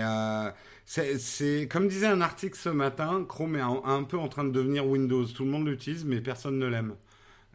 [1.18, 4.88] c'est comme disait un article ce matin, Chrome est un, peu en train de devenir
[4.88, 5.26] Windows.
[5.26, 6.96] Tout le monde l'utilise, mais personne ne l'aime.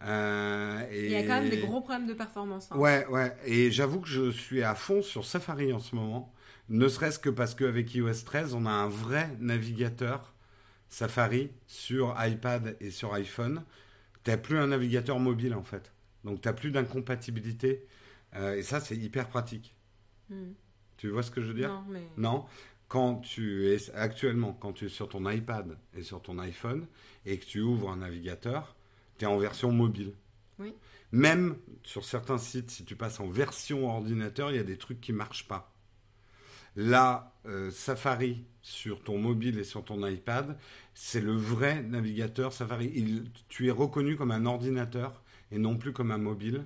[0.04, 2.68] Euh, Il y a quand même des gros problèmes de performance.
[2.70, 2.76] Hein.
[2.76, 3.36] Ouais, ouais.
[3.44, 6.32] Et j'avoue que je suis à fond sur Safari en ce moment.
[6.68, 10.34] Ne serait-ce que parce qu'avec iOS 13, on a un vrai navigateur
[10.88, 13.64] Safari sur iPad et sur iPhone.
[14.24, 15.92] Tu n'as plus un navigateur mobile en fait.
[16.24, 17.86] Donc tu n'as plus d'incompatibilité.
[18.36, 19.74] Euh, et ça, c'est hyper pratique.
[20.28, 20.52] Hmm.
[20.96, 21.68] Tu vois ce que je veux dire?
[21.68, 22.02] Non, mais...
[22.16, 22.44] Non
[22.94, 26.86] quand tu es actuellement, quand tu es sur ton iPad et sur ton iPhone
[27.26, 28.76] et que tu ouvres un navigateur,
[29.18, 30.12] tu es en version mobile.
[30.58, 30.74] Oui.
[31.12, 35.00] Même sur certains sites, si tu passes en version ordinateur, il y a des trucs
[35.00, 35.72] qui ne marchent pas.
[36.76, 40.56] Là, euh, Safari sur ton mobile et sur ton iPad,
[40.94, 43.22] c'est le vrai navigateur Safari.
[43.48, 45.22] tu es reconnu comme un ordinateur
[45.52, 46.64] et non plus comme un mobile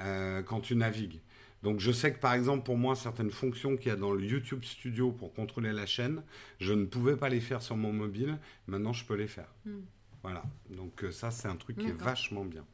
[0.00, 1.20] euh, quand tu navigues.
[1.62, 4.24] Donc je sais que par exemple pour moi certaines fonctions qu'il y a dans le
[4.24, 6.22] YouTube Studio pour contrôler la chaîne,
[6.58, 8.38] je ne pouvais pas les faire sur mon mobile.
[8.66, 9.52] Maintenant je peux les faire.
[9.66, 9.80] Hmm.
[10.22, 12.64] Voilà, donc euh, ça c'est un truc qui est vachement bien.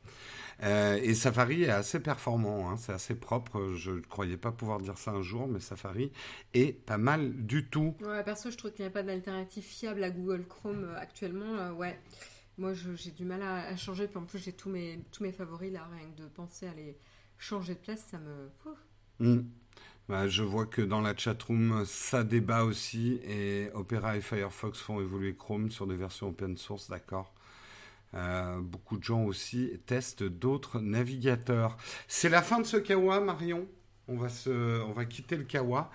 [0.62, 2.76] Euh, et Safari est assez performant, hein.
[2.76, 3.74] c'est assez propre.
[3.74, 6.10] Je ne croyais pas pouvoir dire ça un jour, mais Safari
[6.54, 7.94] est pas mal du tout.
[8.00, 11.72] Ouais, perso, je trouve qu'il n'y a pas d'alternative fiable à Google Chrome euh, actuellement.
[11.76, 12.00] ouais,
[12.58, 14.08] moi j'ai du mal à, changer.
[14.08, 16.74] Puis en plus, j'ai tous mes, tous mes favoris là, rien que de penser à
[16.74, 16.96] les
[17.38, 18.50] changer de place, ça me.
[19.20, 19.44] Hmm.
[20.08, 25.00] Bah, je vois que dans la chatroom, ça débat aussi et Opera et Firefox font
[25.00, 27.35] évoluer Chrome sur des versions open source, d'accord.
[28.14, 31.76] Euh, beaucoup de gens aussi testent d'autres navigateurs.
[32.08, 33.66] C'est la fin de ce kawa, Marion.
[34.08, 35.90] On va, se, on va quitter le kawa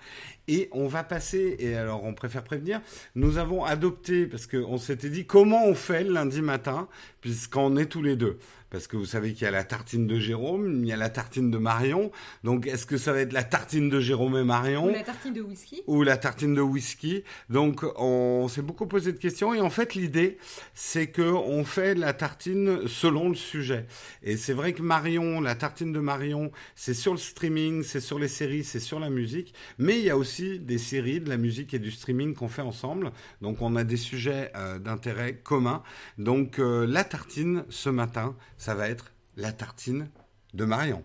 [0.46, 1.56] et on va passer.
[1.58, 2.82] Et alors, on préfère prévenir.
[3.14, 6.88] Nous avons adopté parce qu'on s'était dit comment on fait le lundi matin,
[7.22, 8.38] puisqu'on est tous les deux.
[8.72, 11.10] Parce que vous savez qu'il y a la tartine de Jérôme, il y a la
[11.10, 12.10] tartine de Marion.
[12.42, 15.34] Donc, est-ce que ça va être la tartine de Jérôme et Marion Ou la tartine
[15.34, 17.22] de whisky Ou la tartine de whisky.
[17.50, 19.52] Donc, on s'est beaucoup posé de questions.
[19.52, 20.38] Et en fait, l'idée,
[20.72, 23.84] c'est que on fait la tartine selon le sujet.
[24.22, 28.18] Et c'est vrai que Marion, la tartine de Marion, c'est sur le streaming, c'est sur
[28.18, 29.52] les séries, c'est sur la musique.
[29.76, 32.62] Mais il y a aussi des séries, de la musique et du streaming qu'on fait
[32.62, 33.12] ensemble.
[33.42, 35.82] Donc, on a des sujets euh, d'intérêt commun.
[36.16, 40.08] Donc, euh, la tartine, ce matin, ça va être la tartine
[40.54, 41.02] de Marion.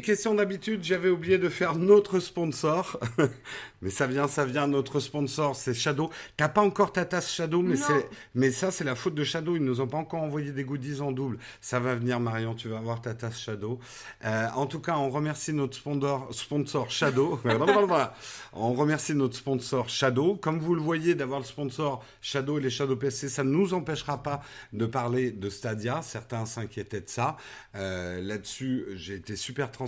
[0.00, 3.00] Question d'habitude, j'avais oublié de faire notre sponsor.
[3.82, 6.10] mais ça vient, ça vient, notre sponsor, c'est Shadow.
[6.36, 9.56] T'as pas encore ta tasse Shadow, mais, c'est, mais ça, c'est la faute de Shadow.
[9.56, 11.38] Ils nous ont pas encore envoyé des goodies en double.
[11.60, 13.80] Ça va venir, Marion, tu vas avoir ta tasse Shadow.
[14.24, 17.40] Euh, en tout cas, on remercie notre sponsor, sponsor Shadow.
[18.52, 20.36] on remercie notre sponsor Shadow.
[20.36, 23.74] Comme vous le voyez, d'avoir le sponsor Shadow et les Shadow PC, ça ne nous
[23.74, 26.02] empêchera pas de parler de Stadia.
[26.02, 27.36] Certains s'inquiétaient de ça.
[27.74, 29.87] Euh, là-dessus, j'ai été super transparent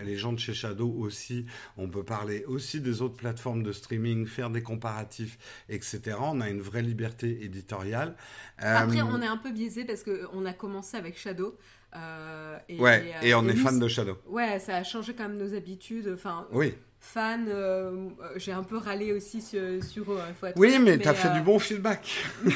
[0.00, 1.46] et les gens de chez Shadow aussi.
[1.76, 6.16] On peut parler aussi des autres plateformes de streaming, faire des comparatifs, etc.
[6.20, 8.16] On a une vraie liberté éditoriale.
[8.58, 11.56] Après, euh, on est un peu biaisé parce qu'on a commencé avec Shadow.
[11.94, 14.18] Euh, et, ouais, et, on est fan de Shadow.
[14.26, 16.10] Ouais, ça a changé quand même nos habitudes.
[16.12, 17.46] Enfin, oui fan.
[17.48, 20.20] Euh, j'ai un peu râlé aussi sur, sur eux.
[20.20, 22.24] Hein, oui, mais, tu as fait du euh, bon feedback.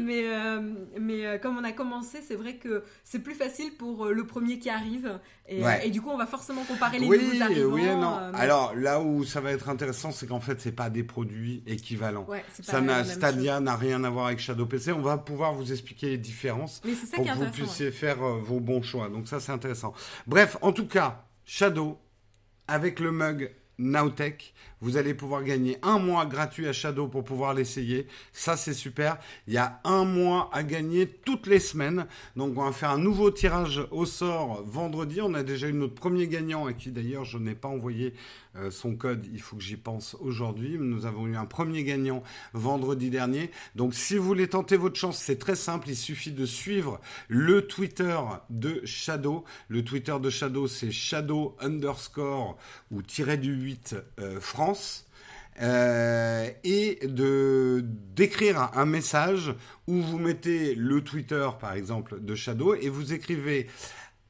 [0.00, 0.60] mais euh,
[1.00, 4.70] mais comme on a commencé, c'est vrai que c'est plus facile pour le premier qui
[4.70, 5.18] arrive.
[5.46, 7.72] Et, et, du coup, on va forcément comparer les nouveaux arrivants.
[7.72, 8.16] Oui non.
[8.34, 12.26] Alors là où ça va être intéressant, c'est qu'en fait, c'est pas des produits équivalents.
[12.62, 14.92] ça n'a Stadia n'a rien à voir avec Shadow PC.
[14.92, 19.08] On va pouvoir vous expliquer les différences pour que vous puissiez faire vos bons choix.
[19.08, 19.92] Donc ça, c'est intéressant.
[20.26, 21.98] Bref, en tout cas, Shadow,
[22.68, 27.54] avec le mug Nowtech, vous allez pouvoir gagner un mois gratuit à Shadow pour pouvoir
[27.54, 28.06] l'essayer.
[28.34, 29.16] Ça, c'est super.
[29.48, 32.06] Il y a un mois à gagner toutes les semaines.
[32.36, 35.22] Donc, on va faire un nouveau tirage au sort vendredi.
[35.22, 38.12] On a déjà eu notre premier gagnant à qui d'ailleurs je n'ai pas envoyé
[38.56, 40.76] euh, son code, il faut que j'y pense aujourd'hui.
[40.78, 43.50] Nous avons eu un premier gagnant vendredi dernier.
[43.74, 45.88] Donc si vous voulez tenter votre chance, c'est très simple.
[45.88, 48.18] Il suffit de suivre le Twitter
[48.50, 49.44] de Shadow.
[49.68, 52.56] Le Twitter de Shadow, c'est Shadow underscore
[52.90, 54.38] ou tiré du 8 euh.
[55.62, 59.54] Euh, et de d'écrire un message
[59.86, 63.68] où vous mettez le Twitter par exemple de Shadow et vous écrivez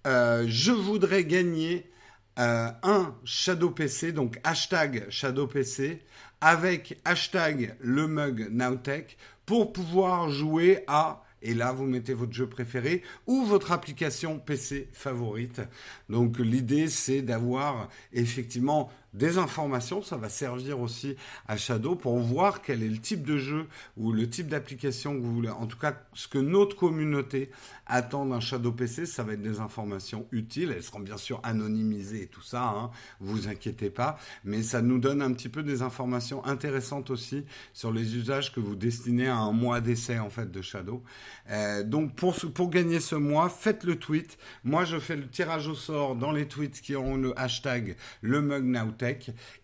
[0.05, 1.91] je voudrais gagner
[2.39, 6.03] euh, un Shadow PC, donc hashtag Shadow PC,
[6.41, 12.47] avec hashtag le mug Nowtech, pour pouvoir jouer à et là, vous mettez votre jeu
[12.47, 15.61] préféré ou votre application PC favorite.
[16.09, 20.03] Donc l'idée, c'est d'avoir effectivement des informations.
[20.03, 21.17] Ça va servir aussi
[21.49, 25.23] à Shadow pour voir quel est le type de jeu ou le type d'application que
[25.23, 25.51] vous voulez.
[25.51, 27.51] En tout cas, ce que notre communauté
[27.87, 30.73] attend d'un Shadow PC, ça va être des informations utiles.
[30.75, 34.19] Elles seront bien sûr anonymisées et tout ça, hein, vous inquiétez pas.
[34.45, 38.61] Mais ça nous donne un petit peu des informations intéressantes aussi sur les usages que
[38.61, 41.03] vous destinez à un mois d'essai en fait de Shadow.
[41.51, 42.35] Euh, donc pour,
[42.71, 44.39] gagner ce mois, faites le tweet.
[44.65, 48.41] Moi, je fais le tirage au sort dans les tweets qui ont le hashtag le
[48.41, 48.65] mug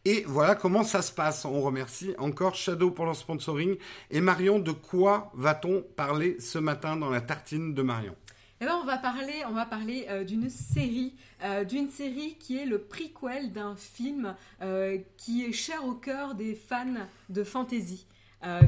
[0.04, 1.44] et voilà comment ça se passe.
[1.44, 3.76] On remercie encore Shadow pour leur sponsoring.
[4.10, 8.14] Et Marion, de quoi va-t-on parler ce matin dans la tartine de Marion?
[8.62, 12.66] Eh on va parler, on va parler euh, d'une série, euh, d'une série qui est
[12.66, 18.06] le prequel d'un film euh, qui est cher au cœur des fans de fantasy.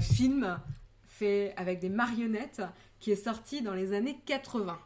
[0.00, 0.58] film
[1.06, 2.62] fait avec des marionnettes
[3.00, 4.78] qui est sorti dans les années 80.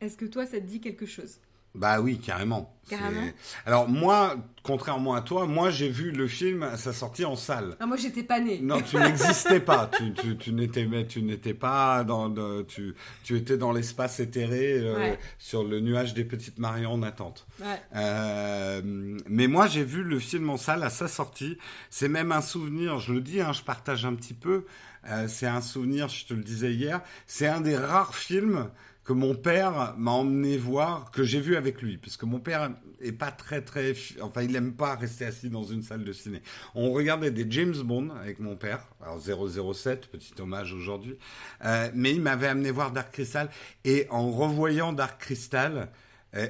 [0.00, 1.40] Est-ce que toi, ça te dit quelque chose?
[1.74, 2.70] Bah oui, carrément.
[2.88, 3.30] Carrément.
[3.64, 7.76] Alors moi, contrairement à toi, moi j'ai vu le film à sa sortie en salle.
[7.80, 8.60] Ah, moi j'étais pas né.
[8.62, 9.90] Non, tu n'existais pas.
[9.96, 12.32] tu, tu, tu n'étais, tu n'étais pas dans,
[12.64, 17.46] tu, tu étais dans l'espace éthéré euh, sur le nuage des petites Maries en attente.
[17.60, 17.80] Ouais.
[17.96, 18.82] Euh,
[19.28, 21.56] mais moi j'ai vu le film en salle à sa sortie.
[21.90, 22.98] C'est même un souvenir.
[22.98, 24.66] Je le dis, hein, je partage un petit peu.
[25.08, 26.08] Euh, c'est un souvenir.
[26.08, 27.00] Je te le disais hier.
[27.26, 28.68] C'est un des rares films
[29.04, 33.12] que mon père m'a emmené voir, que j'ai vu avec lui, puisque mon père est
[33.12, 36.42] pas très très, enfin il aime pas rester assis dans une salle de ciné.
[36.74, 41.18] On regardait des James Bond avec mon père, alors 007, petit hommage aujourd'hui,
[41.64, 43.50] euh, mais il m'avait amené voir Dark Crystal
[43.84, 45.90] et en revoyant Dark Crystal,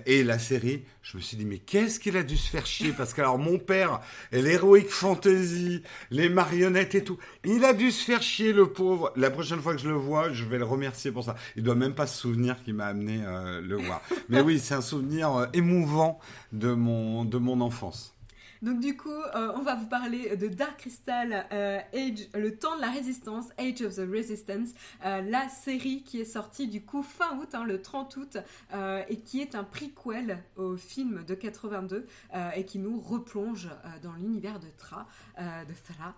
[0.06, 2.92] et la série, je me suis dit mais qu'est-ce qu'il a dû se faire chier?
[2.92, 4.00] Parce que alors mon père,
[4.32, 9.12] l'héroïque fantasy, les marionnettes et tout, il a dû se faire chier le pauvre.
[9.16, 11.34] La prochaine fois que je le vois, je vais le remercier pour ça.
[11.56, 14.00] Il doit même pas se souvenir qu'il m'a amené euh, le voir.
[14.28, 16.18] Mais oui, c'est un souvenir euh, émouvant
[16.52, 18.13] de mon de mon enfance.
[18.64, 22.74] Donc du coup, euh, on va vous parler de Dark Crystal euh, Age, le temps
[22.76, 24.70] de la résistance, Age of the Resistance,
[25.04, 28.38] euh, la série qui est sortie du coup fin août, hein, le 30 août,
[29.08, 32.06] et qui est un prequel au film de 82
[32.56, 33.68] et qui nous replonge
[34.02, 35.06] dans l'univers de Tra,
[35.38, 36.14] de Thra.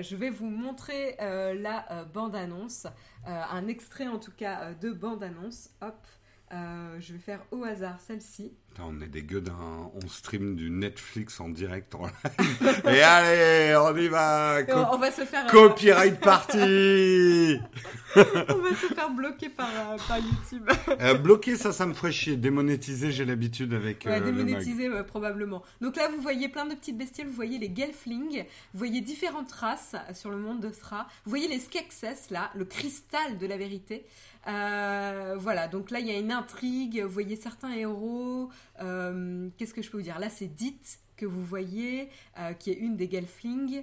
[0.00, 2.86] je vais vous montrer la bande-annonce,
[3.26, 5.70] un extrait en tout cas de bande-annonce.
[5.82, 6.06] Hop,
[6.52, 8.52] je vais faire au hasard celle-ci.
[8.86, 12.82] On est des gueudins, on stream du Netflix en direct en live.
[12.86, 14.58] Et allez, on y va.
[14.92, 17.58] on, va se faire euh, copyright party.
[18.16, 20.68] on va se faire bloquer par, euh, par YouTube.
[21.00, 22.36] euh, bloquer, ça, ça me ferait chier.
[22.36, 24.04] Démonétiser, j'ai l'habitude avec.
[24.06, 25.62] Ouais, démonétiser, probablement.
[25.80, 27.28] Donc là, vous voyez plein de petites bestioles.
[27.28, 28.44] Vous voyez les Gelfling.
[28.72, 31.08] Vous voyez différentes races sur le monde de Thra.
[31.24, 34.04] Vous voyez les Skeksis là, le cristal de la vérité.
[34.46, 38.48] Euh, voilà, donc là il y a une intrigue, vous voyez certains héros,
[38.80, 40.18] euh, qu'est-ce que je peux vous dire?
[40.18, 40.78] Là c'est Dit
[41.16, 42.08] que vous voyez,
[42.38, 43.82] euh, qui est une des Gelfling,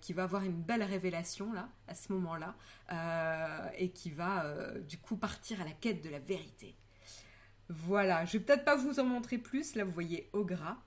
[0.00, 2.54] qui va avoir une belle révélation là, à ce moment-là,
[3.76, 4.44] et qui va
[4.88, 6.74] du coup partir à la quête de la vérité.
[7.68, 10.78] Voilà, je vais peut-être pas vous en montrer plus, là vous voyez Ogra.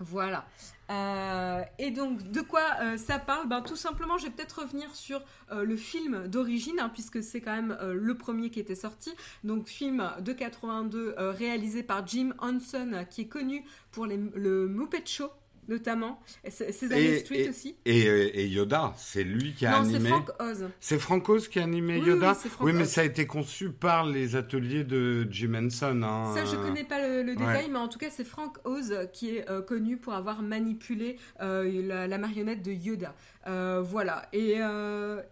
[0.00, 0.44] Voilà.
[0.90, 3.48] Euh, et donc, de quoi euh, ça parle?
[3.48, 5.22] Ben, Tout simplement, je vais peut-être revenir sur
[5.52, 9.12] euh, le film d'origine, hein, puisque c'est quand même le premier qui était sorti.
[9.44, 15.30] Donc, film de 82, réalisé par Jim Henson, qui est connu pour le Muppet Show
[15.68, 16.20] notamment.
[16.48, 17.76] Sesame Street aussi.
[17.84, 19.98] Et, Yoda, c'est lui qui a animé.
[20.00, 20.68] c'est Frank Oz.
[20.80, 24.36] C'est Frank Oz qui a animé Yoda Oui, mais ça a été conçu par les
[24.36, 26.02] ateliers de Jim Henson.
[26.02, 26.32] Hein.
[26.34, 29.50] Ça, je connais pas le, détail, mais en tout cas, c'est Frank Oz qui est
[29.50, 33.14] euh, connu pour avoir manipulé euh, la, marionnette de Yoda.
[33.46, 34.28] Euh, voilà.
[34.32, 34.60] Et,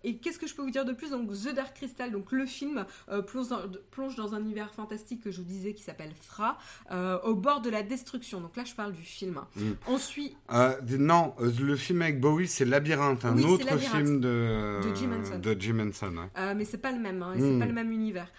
[0.05, 1.11] et qu'est-ce que je peux vous dire de plus?
[1.11, 2.85] Donc, The Dark Crystal, donc le film
[3.27, 3.61] plonge dans,
[3.91, 6.59] plonge, dans, un univers fantastique que je vous disais qui s'appelle Fra,
[7.25, 8.41] au bord de la destruction.
[8.41, 9.41] Donc là, je parle du film.
[9.57, 9.73] Mm.
[9.87, 14.81] Ensuite, euh, non, euh, le film avec Bowie, c'est Labyrinthe, un autre film de,
[15.39, 16.29] de Jim Henson.
[16.37, 17.59] Euh, mais c'est pas le même, hein, c'est hmm.
[17.59, 18.31] pas le même univers.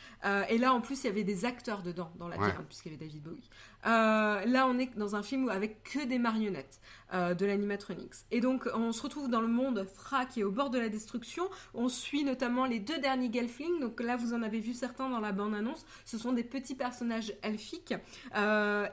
[0.49, 3.05] et là, en plus, il y avait des acteurs dedans, dans Labyrinthe, puisqu'il y avait
[3.05, 3.49] David Bowie.
[3.83, 6.79] Là, on est dans un film avec que des marionnettes
[7.11, 8.25] de l'animatronics.
[8.31, 10.89] Et donc, on se retrouve dans le monde Fra qui est au bord de la
[10.89, 11.43] destruction.
[11.75, 13.79] On suit notamment les deux derniers Gelflings.
[13.79, 15.85] Donc là, vous en avez vu certains dans la bande-annonce.
[16.05, 17.93] Ce sont des petits personnages elfiques.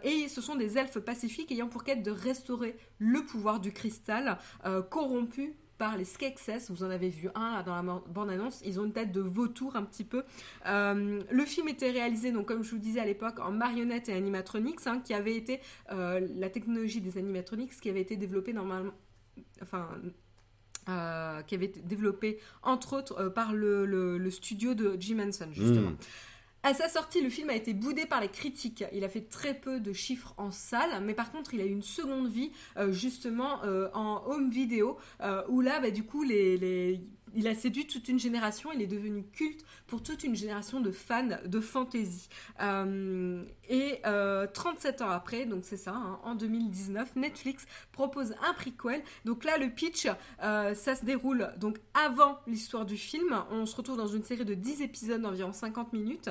[0.02, 4.38] et ce sont des elfes pacifiques ayant pour quête de restaurer le pouvoir du cristal
[4.64, 6.68] euh, corrompu par les Skeksis.
[6.68, 8.60] Vous en avez vu un dans la bande-annonce.
[8.66, 10.24] Ils ont une tête de vautour un petit peu.
[10.66, 14.12] Euh, le film était réalisé, donc comme je vous disais à l'époque, en marionnettes et
[14.12, 15.60] animatronics, hein, qui avait été
[15.90, 18.92] euh, la technologie des animatronics qui avait été développée normalement,
[19.62, 19.88] enfin.
[21.46, 25.92] qui avait été développée entre autres par le, studio de Jim Henson justement.
[25.92, 25.96] Hmm.
[26.62, 28.84] À sa sortie, le film a été boudé par les critiques.
[28.92, 31.70] Il a fait très peu de chiffres en salle, mais par contre, il a eu
[31.70, 36.22] une seconde vie euh, justement euh, en home vidéo, euh, où là, bah, du coup,
[36.22, 37.00] les,
[37.34, 40.90] il a séduit toute une génération, il est devenu culte pour toute une génération de
[40.90, 42.28] fans de fantasy.
[42.60, 48.54] Euh, et 37 euh, ans après, donc c'est ça, hein, en 2019, Netflix propose un
[48.54, 49.02] prequel.
[49.24, 50.08] Donc là, le pitch,
[50.42, 53.42] euh, ça se déroule donc avant l'histoire du film.
[53.50, 56.30] On se retrouve dans une série de 10 épisodes d'environ 50 minutes.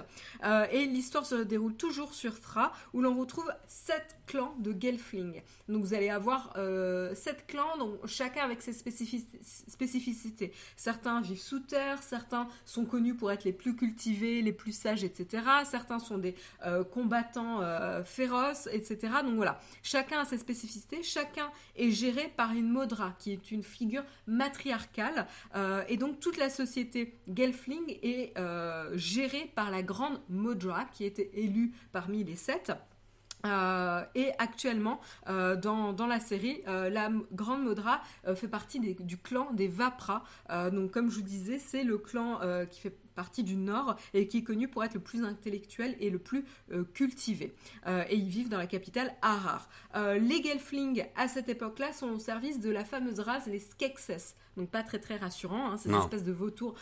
[0.72, 5.42] et l'histoire se déroule toujours sur Thra, où l'on retrouve 7 clans de Gelfling.
[5.68, 10.54] Donc vous allez avoir 7 clans, donc chacun avec ses spécificités.
[10.76, 15.04] Certains vivent sous terre, certains sont connus pour être les plus cultivés, les plus sages,
[15.04, 15.44] etc.
[15.66, 19.14] Certains sont des euh, combattants euh, féroces, etc.
[19.24, 23.64] Donc voilà, chacun a ses spécificités, chacun est géré par une Modra, qui est une
[23.64, 25.28] figure matriarcale.
[25.56, 28.34] Euh, et donc toute la société Gelfling est
[28.94, 32.72] gérée par la grande Modra, qui était élue parmi les sept.
[33.46, 38.02] Euh, et actuellement, euh, dans, la série, euh, la Grande Modra
[38.36, 40.24] fait partie du clan des Vapra.
[40.72, 44.38] donc, comme je vous disais, c'est le clan qui fait partie du Nord et qui
[44.38, 47.54] est connu pour être le plus intellectuel et le plus euh, cultivé.
[47.86, 49.68] Euh, et ils vivent dans la capitale Harar.
[49.98, 54.36] Euh, les Gelfling, à cette époque-là, sont au service de la fameuse race, les Skeksis.
[54.56, 56.76] Donc pas très très rassurant, hein, ces espèces de vautours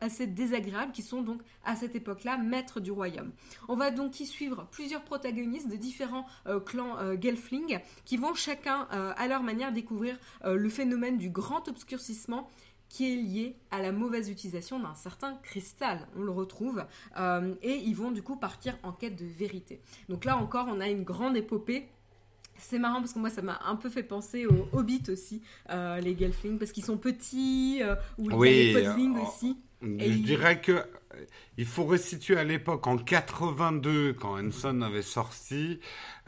[0.00, 3.32] assez désagréables qui sont donc à cette époque-là maîtres du royaume.
[3.68, 6.26] On va donc y suivre plusieurs protagonistes de différents
[6.64, 12.48] clans Gelfling qui vont chacun à leur manière découvrir le phénomène du grand obscurcissement
[12.88, 16.06] qui est lié à la mauvaise utilisation d'un certain cristal.
[16.16, 16.84] On le retrouve.
[17.18, 19.80] Euh, et ils vont du coup partir en quête de vérité.
[20.08, 21.88] Donc là encore, on a une grande épopée.
[22.56, 25.98] C'est marrant parce que moi ça m'a un peu fait penser aux Hobbits aussi, euh,
[25.98, 29.58] les Gelflings, parce qu'ils sont petits, euh, ou les Podlings aussi.
[29.84, 30.84] Je dirais que
[31.56, 35.78] il faut restituer à l'époque, en 82, quand Hanson avait sorti,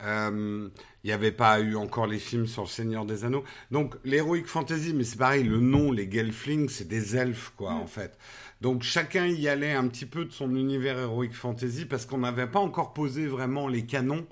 [0.03, 0.69] euh,
[1.03, 3.45] il n'y avait pas eu encore les films sur le Seigneur des Anneaux.
[3.71, 7.81] Donc, l'Heroic Fantasy, mais c'est pareil, le nom, les Gelflings, c'est des elfes, quoi, mm.
[7.81, 8.17] en fait.
[8.61, 12.47] Donc, chacun y allait un petit peu de son univers Heroic Fantasy parce qu'on n'avait
[12.47, 14.27] pas encore posé vraiment les canons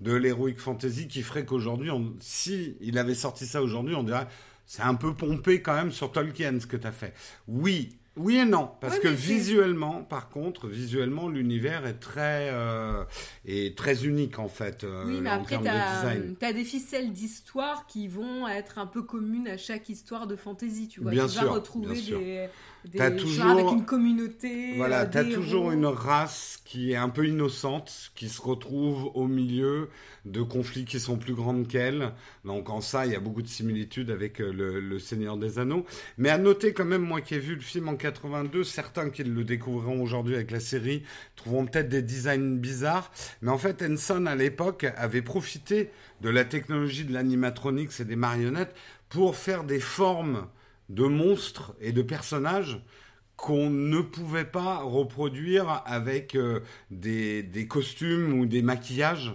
[0.00, 4.26] de l'Heroic Fantasy qui ferait qu'aujourd'hui, si il avait sorti ça aujourd'hui, on dirait
[4.66, 7.12] c'est un peu pompé quand même sur Tolkien ce que tu as fait.
[7.48, 13.04] Oui, Oui et non, parce que visuellement, par contre, visuellement, l'univers est très, euh,
[13.46, 17.86] est très unique en fait euh, Oui, mais en après, tu as, des ficelles d'histoire
[17.86, 20.88] qui vont être un peu communes à chaque histoire de fantasy.
[20.88, 22.20] Tu vois, Bien tu sûr, vas retrouver bien sûr.
[22.84, 24.76] Des, gens toujours- avec une communauté.
[24.76, 29.10] Voilà, euh, t'as des toujours une race qui est un peu innocente, qui se retrouve
[29.14, 29.88] au milieu
[30.24, 32.12] de conflits qui sont plus grands qu'elle.
[32.44, 35.58] Donc en ça, il y a beaucoup de similitudes avec euh, le, le Seigneur des
[35.58, 35.84] Anneaux.
[36.18, 39.24] Mais à noter quand même, moi qui ai vu le film en 82, certains qui
[39.24, 41.02] le découvriront aujourd'hui avec la série
[41.36, 43.10] trouveront peut-être des designs bizarres.
[43.42, 48.16] Mais en fait, Henson, à l'époque, avait profité de la technologie de l'animatronics et des
[48.16, 48.74] marionnettes
[49.08, 50.46] pour faire des formes
[50.90, 52.82] de monstres et de personnages
[53.36, 56.60] qu'on ne pouvait pas reproduire avec euh,
[56.90, 59.32] des, des costumes ou des maquillages.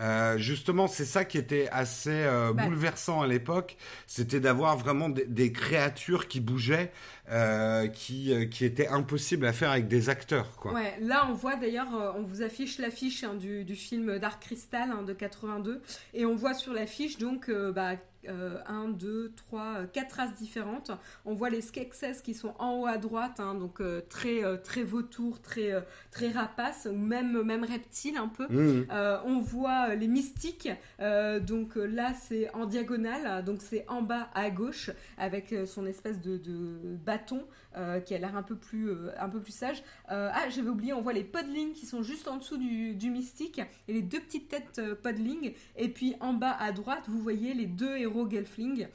[0.00, 2.64] Euh, justement, c'est ça qui était assez euh, Bah.
[2.64, 3.76] bouleversant à l'époque,
[4.06, 6.92] c'était d'avoir vraiment des, des créatures qui bougeaient,
[7.30, 10.56] euh, qui, qui étaient impossibles à faire avec des acteurs.
[10.56, 10.74] Quoi.
[10.74, 14.90] Ouais, là on voit d'ailleurs, on vous affiche l'affiche hein, du, du film Dark Crystal
[14.90, 15.80] hein, de 82
[16.14, 17.92] et on voit sur l'affiche donc bah,
[18.28, 20.90] 1, 2, 3, 4 races différentes.
[21.24, 24.56] On voit les Skeksis qui sont en haut à droite, hein, donc euh, très, euh,
[24.56, 28.46] très vautours, très, euh, très rapaces, ou même, même reptiles un peu.
[28.48, 28.86] Mmh.
[29.24, 30.68] On voit les mystiques,
[30.98, 36.36] donc là c'est en diagonale, donc c'est en bas à gauche avec son espèce de,
[36.36, 37.44] de bâton
[37.76, 39.10] euh, qui a l'air un peu plus euh,
[39.48, 39.82] sage.
[40.10, 43.60] Euh, ah j'avais oublié, on voit les podlings qui sont juste en dessous du, mystique
[43.86, 47.66] et les deux petites têtes podlings et puis en bas à droite vous voyez les
[47.66, 48.88] deux héros gelfling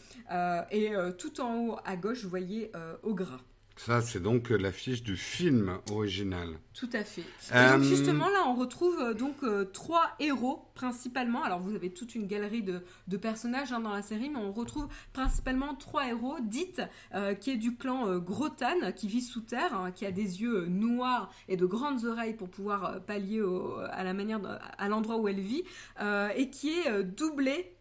[0.72, 2.72] et tout en haut à gauche vous voyez
[3.04, 3.40] Ogre.
[3.86, 6.50] Ça, c'est donc euh, l'affiche du film original.
[6.76, 7.22] Tout à fait.
[7.22, 11.44] Et Euh, donc justement là on retrouve euh, donc euh, trois héros principalement.
[11.44, 14.52] Alors vous avez toute une galerie de, de personnages hein, dans la série, mais on
[14.54, 16.38] retrouve principalement trois héros.
[16.42, 16.82] Dite
[17.16, 20.68] euh, qui est du clan Grotan, qui vit sous terre, hein, qui a des yeux
[20.68, 25.18] noirs et de grandes oreilles pour pouvoir pallier au- à la manière de- à l'endroit
[25.18, 25.64] où elle vit,
[26.02, 27.74] euh, et qui est euh, doublé.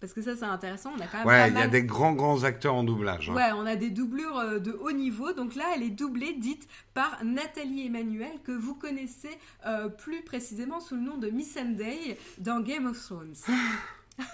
[0.00, 2.12] Parce que ça c'est intéressant, on a quand même Ouais, il y a des grands,
[2.12, 3.30] grands acteurs en doublage.
[3.30, 3.34] hein.
[3.34, 5.32] Ouais, on a des doublures euh, de haut niveau.
[5.32, 9.36] Donc là, elle est doublée, dite par Nathalie Emmanuel, que vous connaissez
[9.66, 13.34] euh, plus précisément sous le nom de Miss Sunday dans Game of Thrones.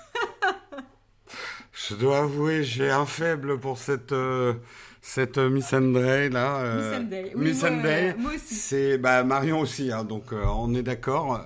[1.73, 4.55] Je dois avouer, j'ai un faible pour cette, euh,
[5.01, 6.59] cette Miss André, là.
[6.59, 7.33] euh, Miss Sunday.
[7.35, 8.11] Oui, Miss moi, Sunday.
[8.11, 8.55] euh, moi aussi.
[8.55, 11.41] C'est bah, Marion aussi, hein, donc euh, on est d'accord.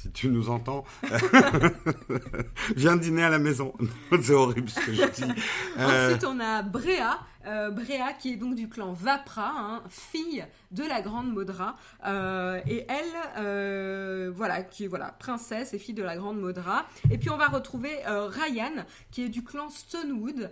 [0.00, 0.84] Si tu nous entends,
[2.76, 3.72] viens dîner à la maison.
[4.22, 5.32] C'est horrible ce que je dis.
[5.76, 7.18] Euh, Ensuite, on a Bréa,
[7.48, 11.76] euh, Bréa qui est donc du clan Vapra, hein, fille de la grande Maudra,
[12.06, 16.86] euh, et elle, euh, voilà, qui est voilà princesse et fille de la grande Maudra.
[17.10, 20.50] Et puis on va retrouver euh, Ryan, qui est du clan Stonewood,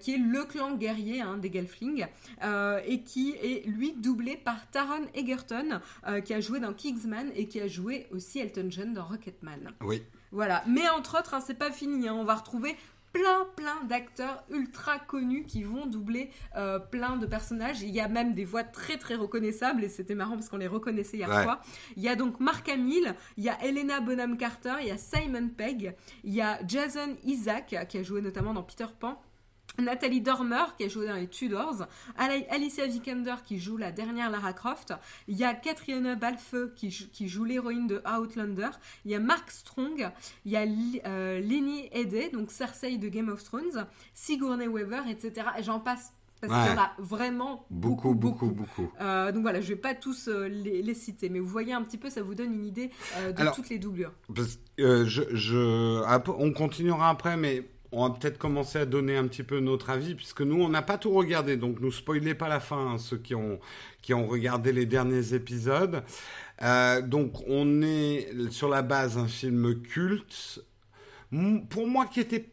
[0.00, 2.06] qui est le clan guerrier hein, des Gelflings,
[2.86, 5.80] et qui est lui doublé par Taron Egerton,
[6.24, 9.72] qui a joué dans Kingsman et qui a joué aussi Elton John dans Rocketman.
[9.82, 10.02] oui.
[10.32, 12.06] Voilà, mais entre autres, hein, c'est pas fini.
[12.06, 12.14] hein.
[12.14, 12.76] On va retrouver
[13.12, 17.82] plein, plein d'acteurs ultra connus qui vont doubler euh, plein de personnages.
[17.82, 20.66] Il y a même des voix très, très reconnaissables et c'était marrant parce qu'on les
[20.66, 21.42] reconnaissait hier Ouais.
[21.42, 21.62] soir.
[21.96, 24.98] Il y a donc Mark Hamill, il y a Helena Bonham Carter, il y a
[24.98, 25.94] Simon Pegg,
[26.24, 29.20] il y a Jason Isaac qui a joué notamment dans Peter Pan.
[29.80, 31.86] Nathalie Dormer qui a joué dans les Tudors,
[32.18, 34.92] Ali- Alicia Vikander qui joue la dernière Lara Croft,
[35.28, 38.70] il y a Catriona Balfe qui, jou- qui joue l'héroïne de Outlander,
[39.04, 40.10] il y a Mark Strong,
[40.44, 40.64] il y a
[41.06, 41.88] euh, Lenny
[42.32, 45.46] donc Cersei de Game of Thrones, Sigourney Weaver, etc.
[45.58, 48.92] Et j'en passe parce qu'il y en a vraiment Beaucoup, beaucoup, beaucoup, beaucoup.
[49.00, 51.82] Euh, donc voilà, je vais pas tous euh, les, les citer, mais vous voyez un
[51.82, 54.12] petit peu, ça vous donne une idée euh, de Alors, toutes les doublures.
[54.34, 59.26] Parce- je, je, ap- on continuera après, mais on va peut-être commencer à donner un
[59.26, 62.48] petit peu notre avis, puisque nous, on n'a pas tout regardé, donc nous spoilez pas
[62.48, 63.58] la fin, hein, ceux qui ont,
[64.02, 66.02] qui ont regardé les derniers épisodes.
[66.62, 70.62] Euh, donc, on est sur la base d'un film culte.
[71.68, 72.50] Pour moi, qui était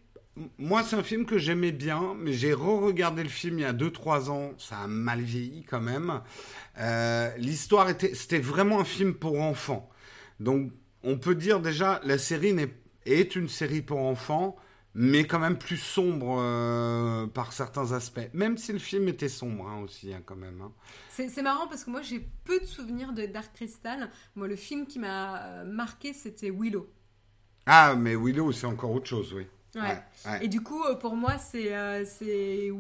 [0.58, 3.74] moi, c'est un film que j'aimais bien, mais j'ai re-regardé le film il y a
[3.74, 4.52] 2-3 ans.
[4.58, 6.22] Ça a mal vieilli quand même.
[6.78, 9.90] Euh, L'histoire était, c'était vraiment un film pour enfants.
[10.40, 10.72] Donc,
[11.04, 12.56] on peut dire déjà, la série
[13.06, 14.56] est une série pour enfants,
[15.00, 18.30] mais quand même plus sombre euh, par certains aspects.
[18.34, 20.60] Même si le film était sombre hein, aussi, hein, quand même.
[20.60, 20.72] hein.
[21.10, 24.10] C'est marrant parce que moi j'ai peu de souvenirs de Dark Crystal.
[24.36, 26.90] Moi, le film qui m'a euh, marqué, c'était Willow.
[27.68, 29.46] Ah, mais Willow, c'est encore autre chose, oui.
[29.76, 29.82] Ouais.
[30.26, 30.46] ouais.
[30.46, 32.04] Et du coup, euh, pour moi, c'est euh,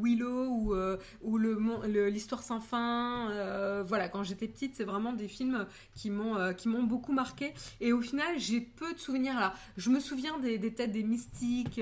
[0.02, 3.30] Willow ou, euh, ou le mon- le- l'histoire sans fin.
[3.32, 7.54] euh, voilà, quand j'étais petite, c'est vraiment des films qui m'ont qui m'ont beaucoup marqué.
[7.82, 9.38] Et au final, j'ai peu de souvenirs.
[9.38, 11.80] Alors, je me souviens des, des têtes des mystiques.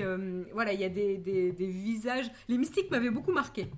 [0.52, 2.30] voilà, il y a des, des, des visages.
[2.48, 3.70] Les mystiques m'avaient beaucoup marqué.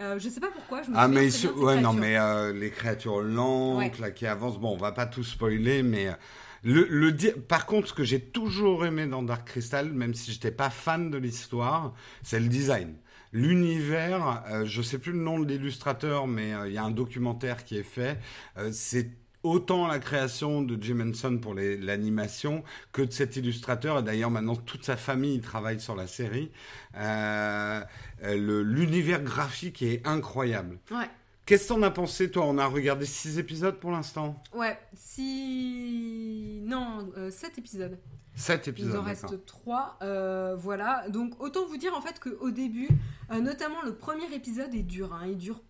[0.00, 0.82] Euh, je sais pas pourquoi.
[0.82, 3.92] Je me ah, mais ouais, non, mais euh, les créatures lentes, Ouais.
[4.00, 4.58] là, qui avancent.
[4.58, 6.08] Bon, on va pas tout spoiler, mais.
[6.64, 10.70] Le, Par contre, ce que j'ai toujours aimé dans Dark Crystal, même si j'étais pas
[10.70, 12.94] fan de l'histoire, c'est le design.
[13.32, 16.90] L'univers, euh, je sais plus le nom de l'illustrateur, mais euh, il y a un
[16.90, 18.18] documentaire qui est fait.
[18.56, 19.10] Euh, c'est
[19.42, 23.98] autant la création de Jim Henson pour l'animation que de cet illustrateur.
[23.98, 26.50] Et d'ailleurs, maintenant, toute sa famille travaille sur la série.
[28.24, 30.78] L'univers graphique est incroyable.
[30.90, 31.08] Ouais.
[31.48, 32.44] Qu'est-ce que t'en as pensé, toi?
[32.44, 36.60] On a regardé six épisodes pour l'instant Ouais, si.
[36.66, 37.98] Non, 7 épisodes.
[38.34, 39.96] Sept Il épisodes, nous en reste 3.
[40.58, 41.08] voilà.
[41.08, 42.90] Donc, autant vous dire en fait qu'au début,
[43.32, 45.14] euh, notamment le premier épisode est dur.
[45.14, 45.26] hein.
[45.26, 45.62] Il dure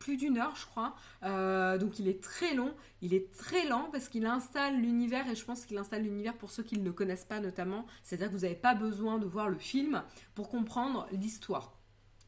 [0.00, 0.96] plus d'une heure, je crois.
[1.22, 2.74] Euh, donc, il est très long.
[3.00, 6.50] Il est très lent parce qu'il installe l'univers et je pense qu'il installe l'univers pour
[6.50, 7.86] ceux qui ne le connaissent pas, notamment.
[8.02, 10.02] C'est-à-dire que vous n'avez pas besoin de voir le film
[10.34, 11.78] pour comprendre l'histoire.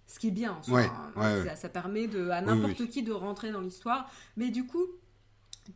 [0.06, 1.42] Ce qui est bien, en soi, Ouais, hein.
[1.44, 2.88] ouais, ça, permet de, à n'importe oui.
[2.88, 4.10] qui de rentrer dans l'histoire.
[4.36, 4.86] Mais du coup,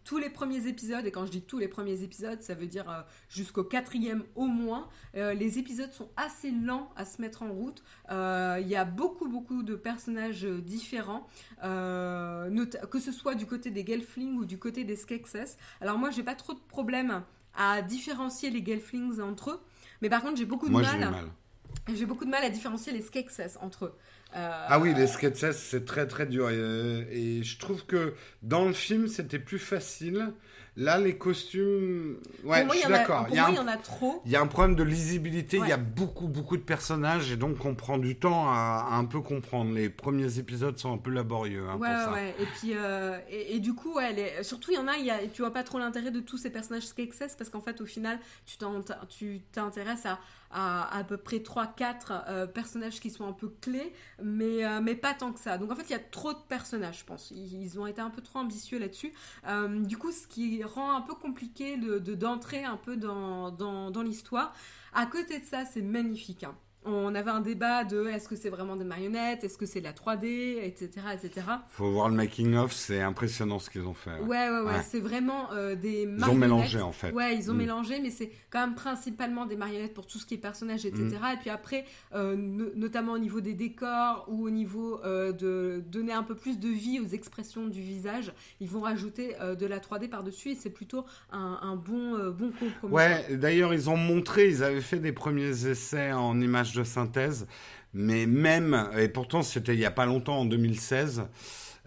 [0.04, 2.90] tous les premiers épisodes, et quand je dis tous les premiers épisodes, ça veut dire
[2.90, 3.00] euh,
[3.30, 7.82] jusqu'au quatrième au moins, euh, les épisodes sont assez lents à se mettre en route.
[8.10, 11.26] Euh, Il y a beaucoup, beaucoup de personnages différents,
[11.62, 15.56] que ce soit du côté des Gelflings ou du côté des Skeksis.
[15.80, 17.22] Alors moi, j'ai pas trop de problème
[17.56, 19.60] à différencier les Gelflings entre eux,
[20.02, 21.14] mais par contre, j'ai beaucoup de Moi, mal.
[21.94, 23.94] J'ai beaucoup de mal à différencier les Skeksis entre eux.
[24.36, 26.50] Euh, Ah oui, les sketches, c'est très très dur.
[26.50, 30.32] Et, euh, et je trouve que dans le film, c'était plus facile.
[30.76, 32.18] Là, les costumes.
[32.44, 33.26] Ouais, moi, je suis d'accord.
[33.30, 34.22] Il y a moi, un il y en a trop.
[34.24, 37.36] Il y a un problème de lisibilité, il y a beaucoup, beaucoup de personnages, et
[37.36, 39.74] donc on prend du temps à, à un peu comprendre.
[39.74, 42.42] Les premiers épisodes sont un peu laborieux hein, Ouais, pour ouais, ça.
[42.42, 45.10] Et puis, euh, et, et du coup, ouais, les- surtout, il y en a, y
[45.10, 47.86] a, tu vois pas trop l'intérêt de tous ces personnages Skeksis parce qu'en fait, au
[47.86, 50.20] final, tu t'intéresses à,
[50.50, 53.92] à à peu près 3-4 euh, personnages qui sont un peu clés,
[54.22, 55.58] mais, euh, mais pas tant que ça.
[55.58, 57.30] Donc en fait, il y a trop de personnages, je pense.
[57.30, 59.12] Ils, ont été un peu trop ambitieux là-dessus.
[59.46, 63.50] Euh, du coup, ce qui rend un peu compliqué de de- d'entrer un peu dans,
[63.50, 64.54] dans, dans l'histoire.
[64.94, 66.44] À côté de ça, c'est magnifique.
[66.44, 66.56] hein.
[66.84, 69.84] On avait un débat de est-ce que c'est vraiment des marionnettes, est-ce que c'est de
[69.84, 70.90] la 3D, etc.
[71.12, 71.46] etc.
[71.68, 74.12] Faut voir le making of, c'est impressionnant ce qu'ils ont fait.
[74.12, 74.20] ouais.
[74.20, 74.82] Ouais, ouais, ouais, Ouais.
[74.88, 76.28] c'est vraiment euh, des Ils marionnettes.
[76.30, 77.12] ont mélangé en fait.
[77.12, 77.58] Ouais, ils ont Mm.
[77.58, 81.02] mélangé, mais c'est quand même principalement des marionnettes pour tout ce qui est personnage, etc.
[81.04, 81.34] Mm.
[81.34, 85.82] Et puis après, euh, no- notamment au niveau des décors ou au niveau euh, de
[85.86, 89.80] donner un peu plus de vie aux expressions du visage, ils vont rajouter de la
[89.80, 92.94] 3D par-dessus et c'est plutôt un, un bon, bon compromis.
[92.94, 97.46] Ouais, d'ailleurs, ils ont montré, ils avaient fait des premiers essais en images de synthèse,
[97.94, 101.24] mais même, et pourtant c'était il y a pas longtemps, en 2016,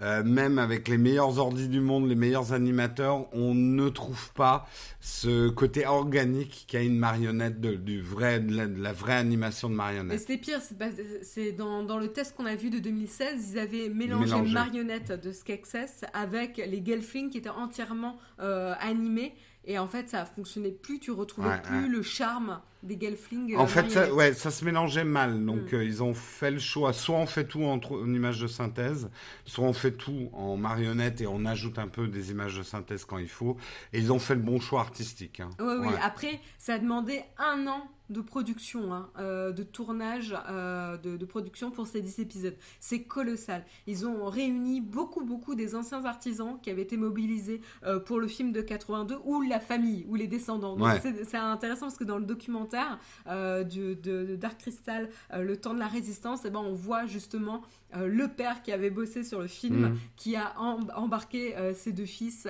[0.02, 4.66] euh, même avec les meilleurs ordis du monde, les meilleurs animateurs, on ne trouve pas
[5.00, 9.70] ce côté organique qu'a une marionnette de, du vrai, de la, de la vraie animation
[9.70, 10.20] de Et marionnette.
[10.20, 10.76] c'était pire, c'est
[11.22, 14.54] c'est dans, dans le test qu'on a vu de 2016, ils avaient mélangé Mélangé.
[14.54, 19.36] marionnettes de Skeksis avec les Gelflings qui étaient entièrement euh, animés.
[19.66, 21.88] Et en fait, ça fonctionnait plus, tu retrouvais Ouais, plus ouais.
[21.88, 23.56] le charme des Gelflings.
[23.58, 25.46] En euh, fait, ça, ouais, ça se mélangeait mal.
[25.46, 25.76] Donc, Mm.
[25.76, 26.94] euh, ils ont fait le choix.
[26.94, 29.12] Soit on fait tout en, en images de synthèse,
[29.46, 33.06] soit on fait tout en marionnette et on ajoute un peu des images de synthèse
[33.06, 33.56] quand il faut.
[33.94, 35.42] Et ils ont fait le bon choix artistique.
[35.42, 35.50] hein.
[35.60, 35.88] Oui, oui.
[35.90, 36.00] Ouais.
[36.02, 41.26] Après, ça a demandé un an de production, hein, euh, de tournage, euh, de, de
[41.26, 42.56] production pour ces 10 épisodes.
[42.80, 43.66] C'est colossal.
[43.88, 48.28] Ils ont réuni beaucoup, beaucoup des anciens artisans qui avaient été mobilisés euh, pour le
[48.28, 50.76] film de 82 ou la famille ou les descendants.
[50.76, 51.00] Donc Ouais.
[51.02, 53.00] c'est- c'est intéressant parce que dans le documentaire
[53.70, 57.62] du- de, de Dark Crystal, Le temps de la résistance, eh ben, on voit justement
[57.96, 59.98] le père qui avait bossé sur le film, Mhm.
[60.16, 62.48] qui a em- embarqué ses deux fils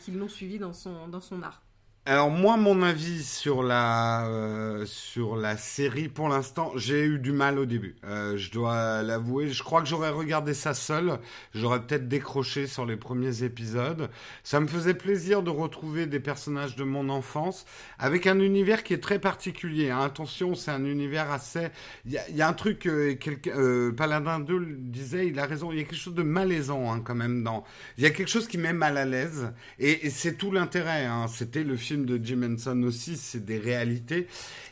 [0.00, 1.62] qui l'ont suivi dans son, dans son art.
[2.10, 7.32] Alors moi, mon avis sur la euh, sur la série, pour l'instant, j'ai eu du
[7.32, 7.96] mal au début.
[8.04, 9.50] Euh, je dois l'avouer.
[9.50, 11.18] Je crois que j'aurais regardé ça seul.
[11.52, 14.08] J'aurais peut-être décroché sur les premiers épisodes.
[14.42, 17.66] Ça me faisait plaisir de retrouver des personnages de mon enfance
[17.98, 19.90] avec un univers qui est très particulier.
[19.90, 20.00] hein.
[20.00, 21.68] Attention, c'est un univers assez.
[22.06, 22.86] Il y y a un truc.
[22.86, 23.16] Euh,
[23.48, 25.26] euh, Paladin 2 le disait.
[25.26, 25.72] Il a raison.
[25.72, 27.64] Il y a quelque chose de malaisant hein, quand même dans.
[27.98, 29.52] Il y a quelque chose qui met mal à l'aise.
[29.78, 31.04] Et, et c'est tout l'intérêt.
[31.04, 31.26] hein.
[31.28, 33.16] C'était le film de Jim Henson aussi.
[33.16, 34.26] C'est des réalités.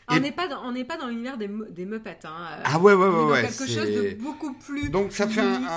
[0.09, 2.19] On Et- n'est pas dans, on n'est pas dans l'univers des, des Muppets.
[2.23, 2.29] Hein.
[2.51, 3.41] Euh, Ah ouais, ouais, on ouais, ouais.
[3.41, 4.89] quelque chose de beaucoup plus.
[4.89, 5.67] Donc ça fait un-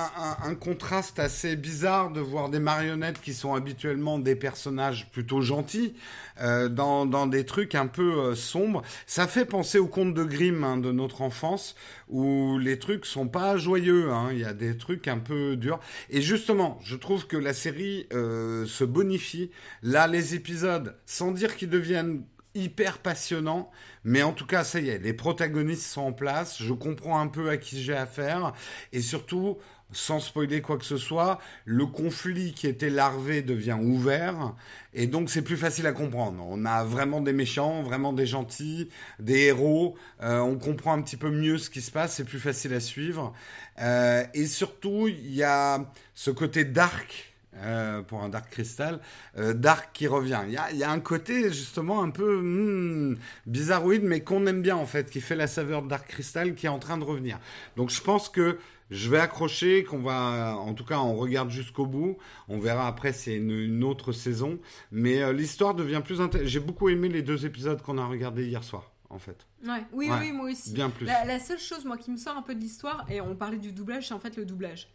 [0.44, 5.94] un contraste assez bizarre de voir des marionnettes qui sont habituellement des personnages plutôt gentils
[6.40, 8.82] euh, dans, dans des trucs un peu euh, sombres.
[9.06, 11.74] Ça fait penser au conte de Grimm hein, de notre enfance
[12.10, 14.10] où les trucs sont pas joyeux.
[14.10, 14.28] hein.
[14.32, 15.80] Il y a des trucs un peu durs.
[16.10, 19.50] Et justement, je trouve que la série euh, se bonifie.
[19.82, 23.70] Là, les épisodes, sans dire qu'ils deviennent hyper passionnant.
[24.04, 26.62] Mais en tout cas, ça y est, les protagonistes sont en place.
[26.62, 28.52] Je comprends un peu à qui j'ai affaire.
[28.92, 29.58] Et surtout,
[29.92, 34.54] sans spoiler quoi que ce soit, le conflit qui était larvé devient ouvert.
[34.94, 36.44] Et donc, c'est plus facile à comprendre.
[36.48, 38.88] On a vraiment des méchants, vraiment des gentils,
[39.18, 39.96] des héros.
[40.22, 42.14] Euh, on comprend un petit peu mieux ce qui se passe.
[42.14, 43.32] C'est plus facile à suivre.
[43.80, 45.84] Euh, et surtout, il y a
[46.14, 49.00] ce côté dark euh, pour un Dark Crystal,
[49.36, 50.40] euh, Dark qui revient.
[50.46, 54.62] Il y a, y a, un côté justement un peu hmm, bizarroïde, mais qu'on aime
[54.62, 57.02] bien en fait, qui fait la saveur de Dark Crystal, qui est en train de
[57.04, 57.38] revenir.
[57.76, 58.56] Donc je pense que
[58.90, 62.18] je vais accrocher, qu'on va, en tout cas, on regarde jusqu'au bout.
[62.48, 64.58] On verra après c'est une, une, autre saison,
[64.90, 66.48] mais euh, l'histoire devient plus intéressante.
[66.48, 68.92] J'ai beaucoup aimé les deux épisodes qu'on a regardés hier soir.
[69.12, 69.44] En fait.
[69.66, 69.84] Ouais.
[69.92, 70.16] Oui, ouais.
[70.20, 70.72] oui, moi aussi.
[70.72, 71.04] Bien plus.
[71.04, 73.58] La, la, seule chose, moi, qui me sort un peu de l'histoire, et on parlait
[73.58, 74.88] du doublage, c'est en fait le doublage.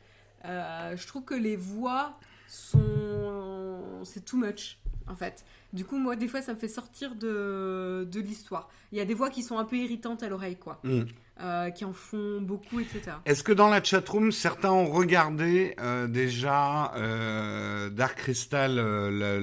[0.45, 2.17] Euh, je trouve que les voix
[2.47, 4.01] sont.
[4.03, 4.77] C'est too much,
[5.07, 5.45] en fait.
[5.73, 8.69] Du coup, moi, des fois, ça me fait sortir de, de l'histoire.
[8.91, 10.79] Il y a des voix qui sont un peu irritantes à l'oreille, quoi.
[10.83, 11.03] Mm.
[11.41, 13.11] Euh, qui en font beaucoup, etc.
[13.25, 18.73] Est-ce que dans la chatroom, certains ont regardé euh, déjà euh, Dark Crystal,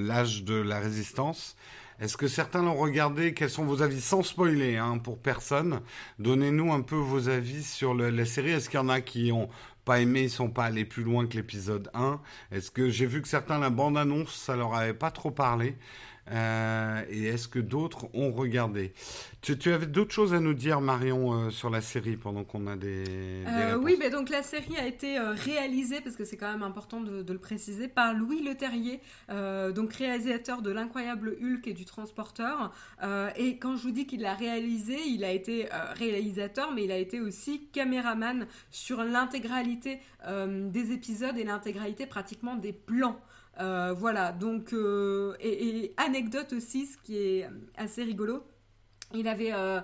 [0.06, 1.54] l'âge de la résistance?
[2.00, 3.34] Est-ce que certains l'ont regardé?
[3.34, 4.00] Quels sont vos avis?
[4.00, 5.80] Sans spoiler, hein, pour personne.
[6.18, 8.50] Donnez-nous un peu vos avis sur le, la série.
[8.50, 9.48] Est-ce qu'il y en a qui ont
[9.84, 12.20] pas aimé, ils sont pas allés plus loin que l'épisode 1
[12.52, 15.76] Est-ce que j'ai vu que certains, la bande-annonce, ça leur avait pas trop parlé?
[16.30, 18.92] Euh, et est-ce que d'autres ont regardé?
[19.40, 22.68] Tu, tu, avais d'autres choses à nous dire, Marion, euh, sur la série pendant qu'on
[22.68, 23.02] a des.
[23.02, 26.62] des euh, oui, mais donc la série a été réalisée, parce que c'est quand même
[26.62, 29.00] important de, de, le préciser, par Louis Leterrier,
[29.74, 32.72] donc réalisateur de L'incroyable Hulk et du Transporteur.
[33.36, 36.98] et quand je vous dis qu'il l'a réalisé, il a été réalisateur, mais il a
[36.98, 43.18] été aussi caméraman sur l'intégralité des épisodes et l'intégralité pratiquement des plans.
[43.60, 48.44] Euh, voilà, donc, euh, et, anecdote aussi, ce qui est assez rigolo.
[49.14, 49.82] Il avait, euh,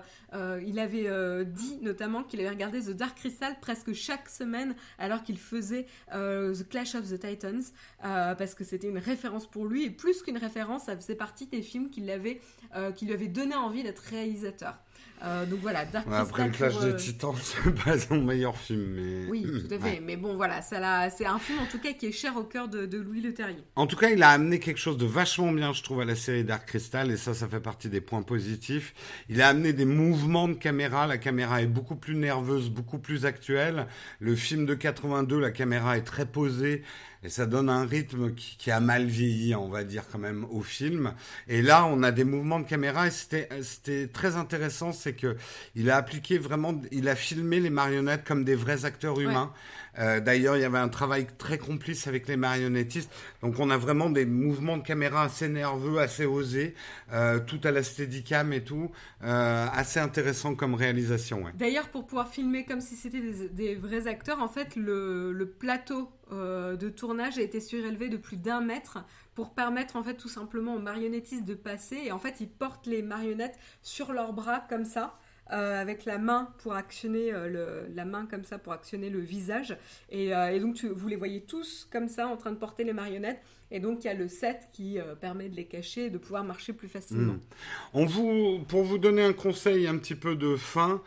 [0.65, 5.37] il avait dit notamment qu'il avait regardé The Dark Crystal presque chaque semaine alors qu'il
[5.37, 7.61] faisait The Clash of the Titans
[8.01, 11.61] parce que c'était une référence pour lui et plus qu'une référence, ça faisait partie des
[11.61, 14.79] films qui lui avaient donné envie d'être réalisateur.
[15.21, 18.85] Euh, donc voilà, Dark ouais, Après le Clash des Titans, c'est pas son meilleur film,
[18.95, 19.25] mais.
[19.29, 19.83] Oui, tout à fait.
[19.83, 20.01] Ouais.
[20.01, 22.69] Mais bon, voilà, ça c'est un film en tout cas qui est cher au cœur
[22.69, 23.63] de, de, Louis Leterrier.
[23.75, 26.15] En tout cas, il a amené quelque chose de vachement bien, je trouve, à la
[26.15, 28.93] série Dark Crystal, et ça, ça fait partie des points positifs.
[29.27, 31.05] Il a amené des mouvements de caméra.
[31.05, 33.87] La caméra est beaucoup plus nerveuse, beaucoup plus actuelle.
[34.19, 36.83] Le film de 82, la caméra est très posée
[37.23, 40.45] et ça donne un rythme qui, qui, a mal vieilli, on va dire quand même,
[40.51, 41.13] au film.
[41.47, 45.35] Et là, on a des mouvements de caméra et c'était très intéressant, c'est que
[45.75, 49.51] il a appliqué vraiment, il a filmé les marionnettes comme des vrais acteurs humains.
[49.53, 49.59] Ouais.
[49.99, 53.11] Euh, D'ailleurs, il y avait un travail très complice avec les marionnettistes.
[53.41, 56.75] Donc, on a vraiment des mouvements de caméra assez nerveux, assez osés,
[57.11, 58.91] euh, tout à la steadicam et tout.
[59.23, 61.43] Euh, assez intéressant comme réalisation.
[61.43, 61.51] Ouais.
[61.55, 65.49] D'ailleurs, pour pouvoir filmer comme si c'était des, des, vrais acteurs, en fait, le, le
[65.49, 68.99] plateau euh, de tournage a été surélevé de plus d'un mètre
[69.35, 72.87] pour permettre en fait tout simplement aux marionnettistes de passer et en fait ils portent
[72.87, 75.17] les marionnettes sur leurs bras comme ça
[75.51, 79.19] euh, avec la main pour actionner euh, le, la main comme ça pour actionner le
[79.19, 79.77] visage
[80.09, 83.79] et, donc vous les voyez tous comme ça en train de porter les marionnettes et
[83.79, 86.73] donc il y a le set qui permet de les cacher et de pouvoir marcher
[86.73, 87.33] plus facilement.
[87.33, 87.41] Mmh.
[87.93, 91.01] On vous, pour vous donner un conseil un petit peu de fin,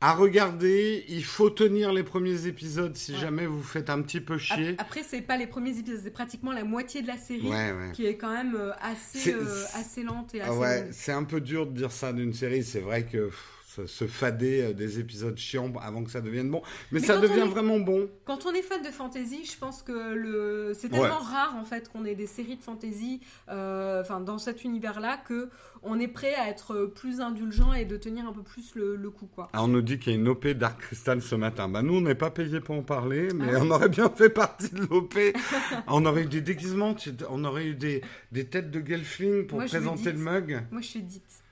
[0.00, 3.18] à regarder, il faut tenir les premiers épisodes si ouais.
[3.18, 4.76] jamais vous faites un petit peu chier.
[4.78, 7.92] Après, c'est pas les premiers épisodes, c'est pratiquement la moitié de la série ouais, ouais.
[7.92, 10.56] qui est quand même euh, assez, euh, assez lente et assez.
[10.56, 12.62] Ouais, c'est un peu dur de dire ça d'une série.
[12.62, 13.26] C'est vrai que.
[13.26, 16.62] Pff, se fader des épisodes chiants avant que ça devienne bon.
[16.90, 18.08] Mais, Mais ça devient est, vraiment bon.
[18.24, 20.72] Quand on est fan de fantasy, je pense que le...
[20.74, 21.32] c'est tellement ouais.
[21.32, 25.48] rare en fait qu'on ait des séries de fantasy euh, dans cet univers-là que
[25.82, 29.10] on est prêt à être plus indulgent et de tenir un peu plus le, le
[29.10, 29.28] coup.
[29.32, 29.48] Quoi.
[29.52, 31.68] Alors on nous dit qu'il y a une OP Dark Crystal ce matin.
[31.68, 33.60] Bah, nous, on n'est pas payé pour en parler, mais ah.
[33.62, 35.14] on aurait bien fait partie de l'OP.
[35.86, 36.96] on aurait eu des déguisements,
[37.30, 38.02] on aurait eu des,
[38.32, 40.62] des têtes de Gelfling pour Moi, présenter le mug.
[40.70, 41.42] Moi, je suis dite.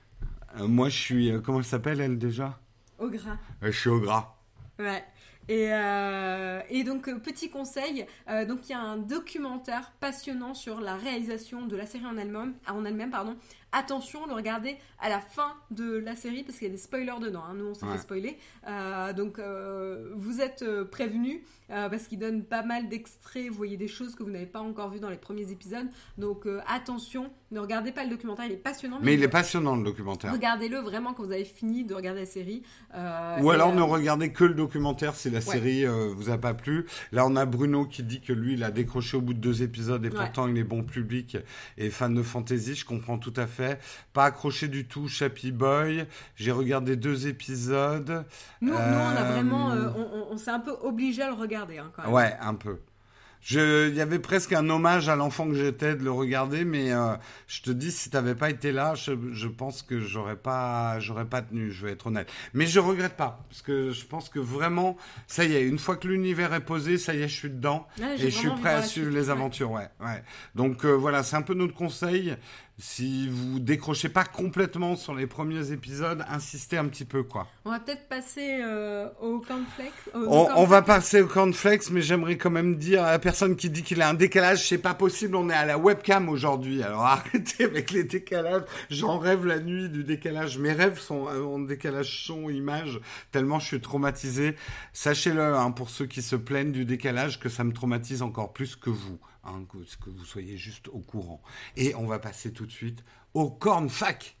[0.59, 1.31] Euh, moi, je suis.
[1.31, 2.59] Euh, comment elle s'appelle, elle, déjà?
[2.99, 3.37] Au gras.
[3.63, 4.35] Euh, je suis au gras.
[4.79, 5.03] Ouais.
[5.49, 10.81] Et, euh, et, donc, petit conseil, euh, donc il y a un documentaire passionnant sur
[10.81, 13.37] la réalisation de la série en elle-même, en elle-même pardon.
[13.71, 17.19] Attention, le regarder à la fin de la série parce qu'il y a des spoilers
[17.21, 17.43] dedans.
[17.47, 17.53] Hein.
[17.55, 17.93] Nous, on s'est ouais.
[17.93, 18.37] fait spoiler.
[18.67, 19.39] Euh, donc,
[20.15, 23.49] vous êtes prévenus parce qu'il donne pas mal d'extraits.
[23.49, 25.87] Vous voyez des choses que vous n'avez pas encore vues dans les premiers épisodes.
[26.17, 28.45] Donc, attention, ne regardez pas le documentaire.
[28.45, 28.97] Il est passionnant.
[28.99, 30.31] Mais, mais il est passionnant le documentaire.
[30.31, 32.63] Regardez-le vraiment quand vous avez fini de regarder la série.
[32.93, 36.53] Ou alors ne regardez que le documentaire si la la série euh, vous a pas
[36.53, 36.85] plu.
[37.11, 39.61] Là, on a Bruno qui dit que lui, il a décroché au bout de deux
[39.63, 41.37] épisodes et pourtant il est bon public
[41.77, 42.75] et fan de fantasy.
[42.75, 43.56] Je comprends tout à fait.
[44.13, 46.05] Pas accroché du tout, Chappy Boy.
[46.35, 48.25] J'ai regardé deux épisodes.
[48.61, 51.91] Nous, nous on a vraiment, on, on s'est un peu obligé à le regarder hein,
[51.95, 52.13] quand même.
[52.13, 52.79] Ouais, un peu.
[53.49, 57.15] Il y avait presque un hommage à l'enfant que j'étais de le regarder, mais euh,
[57.47, 61.25] je te dis, si tu n'avais pas été là, je, pense que j'aurais pas, j'aurais
[61.25, 61.71] pas tenu.
[61.71, 62.29] Je vais être honnête.
[62.53, 64.97] Mais je regrette pas, parce que je pense que vraiment,
[65.27, 67.87] ça y est, une fois que l'univers est posé, ça y est, je suis dedans
[68.01, 69.71] et je suis prêt à suivre les aventures.
[69.71, 70.23] Ouais, ouais.
[70.55, 72.35] Donc euh, voilà, c'est un peu notre conseil.
[72.79, 77.47] Si vous décrochez pas complètement sur les premiers épisodes, insistez un petit peu, quoi.
[77.65, 79.93] On va peut-être passer euh, au cornflakes.
[80.13, 83.81] on, va passer au cornflakes, mais j'aimerais quand même dire à la personne qui dit
[83.81, 86.83] qu'il a un décalage, c'est pas possible, on est à la webcam aujourd'hui.
[86.83, 88.61] Alors arrêtez avec les décalages.
[88.91, 90.59] J'en rêve la nuit du décalage.
[90.59, 92.99] Mes rêves sont en décalage son, image,
[93.31, 94.55] tellement je suis traumatisé.
[94.93, 98.75] Sachez-le, hein, pour ceux qui se plaignent du décalage, que ça me traumatise encore plus
[98.75, 99.17] que vous.
[99.47, 101.41] Hein, que, vous soyez juste au courant.
[101.77, 104.37] Et on va passer tout de suite au cornfac.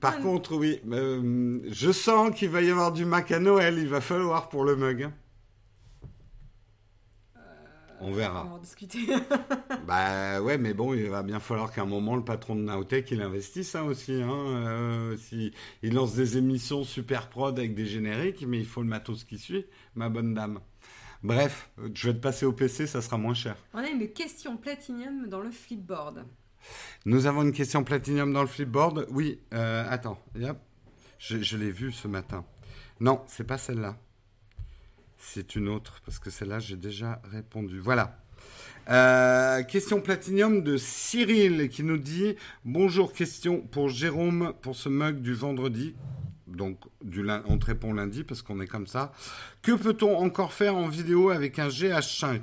[0.00, 0.22] Par ah.
[0.22, 3.78] contre, oui, euh, je sens qu'il va y avoir du Mac à Noël.
[3.78, 5.10] Il va falloir pour le mug.
[7.98, 8.04] Hein.
[8.04, 8.46] On verra.
[8.46, 9.06] On va discuter.
[9.86, 13.10] bah ouais, mais bon, il va bien falloir qu'à un moment, le patron de Naotech,
[13.10, 14.22] il investisse ça aussi.
[14.22, 14.30] Hein.
[14.30, 18.88] Euh, si, il lance des émissions super prod avec des génériques, mais il faut le
[18.88, 20.60] matos qui suit, ma bonne dame.
[21.22, 23.56] Bref, je vais te passer au PC, ça sera moins cher.
[23.74, 26.24] On a une question platinium dans le flipboard.
[27.06, 29.06] Nous avons une question platinium dans le flipboard.
[29.10, 30.22] Oui, euh, attends,
[31.18, 32.44] je, je l'ai vue ce matin.
[33.00, 33.96] Non, c'est pas celle-là.
[35.18, 37.80] C'est une autre, parce que celle-là, j'ai déjà répondu.
[37.80, 38.18] Voilà.
[38.88, 45.20] Euh, question platinium de Cyril qui nous dit Bonjour, question pour Jérôme pour ce mug
[45.20, 45.94] du vendredi.
[46.46, 49.12] Donc, du, on te répond lundi parce qu'on est comme ça.
[49.60, 52.40] Que peut-on encore faire en vidéo avec un GH5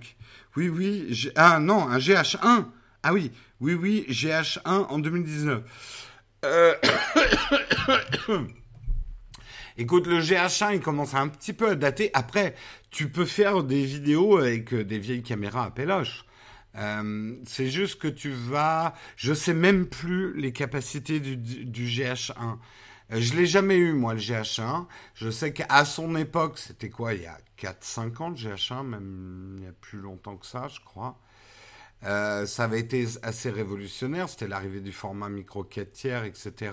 [0.55, 1.31] Oui, oui.
[1.35, 2.65] Ah non, un GH1
[3.01, 5.63] Ah oui, oui, oui, GH1 en 2019.
[6.45, 6.75] Euh...
[9.77, 12.09] Écoute, le GH1, il commence un petit peu à dater.
[12.13, 12.55] Après,
[12.91, 16.23] tu peux faire des vidéos avec euh, des vieilles caméras à péloche.
[16.77, 18.93] Euh, c'est juste que tu vas...
[19.17, 22.31] Je sais même plus les capacités du, GH1.
[23.11, 24.85] Euh, je l'ai jamais eu, moi, le GH1.
[25.13, 29.55] Je sais qu'à son époque, c'était quoi, il y a 4-5 ans, le GH1, même
[29.57, 31.19] il y a plus longtemps que ça, je crois.
[32.01, 34.29] ça avait été assez révolutionnaire.
[34.29, 36.71] C'était l'arrivée du format micro 4 tiers, etc.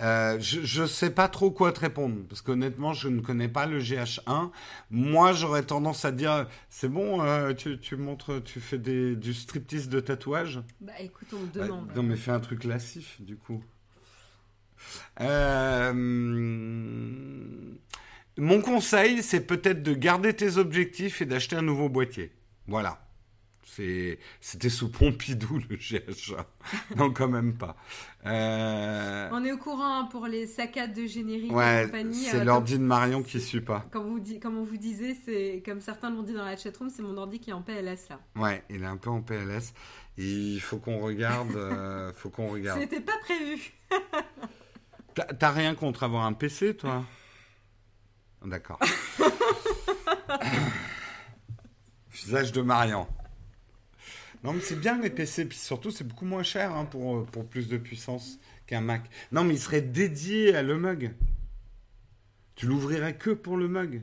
[0.00, 3.66] Euh, je ne sais pas trop quoi te répondre, parce qu'honnêtement, je ne connais pas
[3.66, 4.50] le GH1.
[4.90, 9.34] Moi, j'aurais tendance à dire, c'est bon, euh, tu, tu, montres, tu fais des, du
[9.34, 11.92] striptease de tatouage Bah écoute, on me bah, demande.
[11.94, 13.62] non, mais fais un truc lassif, du coup.
[15.20, 15.92] Euh,
[18.38, 22.32] mon conseil, c'est peut-être de garder tes objectifs et d'acheter un nouveau boîtier.
[22.66, 23.00] Voilà.
[24.40, 26.44] C'était sous Pompidou le GH1.
[26.96, 27.76] non, quand même pas.
[28.26, 32.78] Euh, On est au courant hein, pour les saccades de générique ouais, C'est euh, l'ordi
[32.78, 33.86] de Marion qui suit pas.
[33.92, 37.02] Comme, vous comme on vous disait, c'est comme certains l'ont dit dans la chatroom, c'est
[37.02, 38.20] mon ordi qui est en PLS là.
[38.36, 39.72] Ouais, il est un peu en PLS.
[40.18, 41.54] Il faut qu'on regarde.
[41.54, 42.80] euh, faut qu'on regarde.
[42.82, 43.72] C'était pas prévu.
[45.38, 47.04] T'as rien contre avoir un PC, toi?
[48.44, 48.78] D'accord.
[52.10, 53.06] Visage de Marion.
[54.42, 57.24] Non, mais c'est bien les PC, puis surtout, c'est beaucoup moins cher hein, pour, euh,
[57.30, 59.02] pour plus de puissance qu'un Mac.
[59.32, 61.12] Non, mais il serait dédié à le mug.
[62.54, 64.02] Tu l'ouvrirais que pour le mug.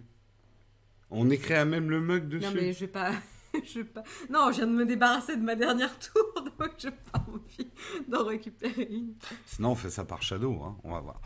[1.10, 2.46] On écrirait même le mug dessus.
[2.46, 3.14] Non, mais je vais pas.
[3.66, 4.04] je pas...
[4.30, 6.24] Non, je viens de me débarrasser de ma dernière tour,
[6.60, 7.70] donc je n'ai pas envie
[8.08, 9.14] d'en récupérer une.
[9.46, 11.22] Sinon, on fait ça par Shadow, hein, on va voir.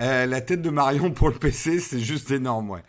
[0.00, 2.82] Euh, la tête de Marion pour le PC, c'est juste énorme, ouais.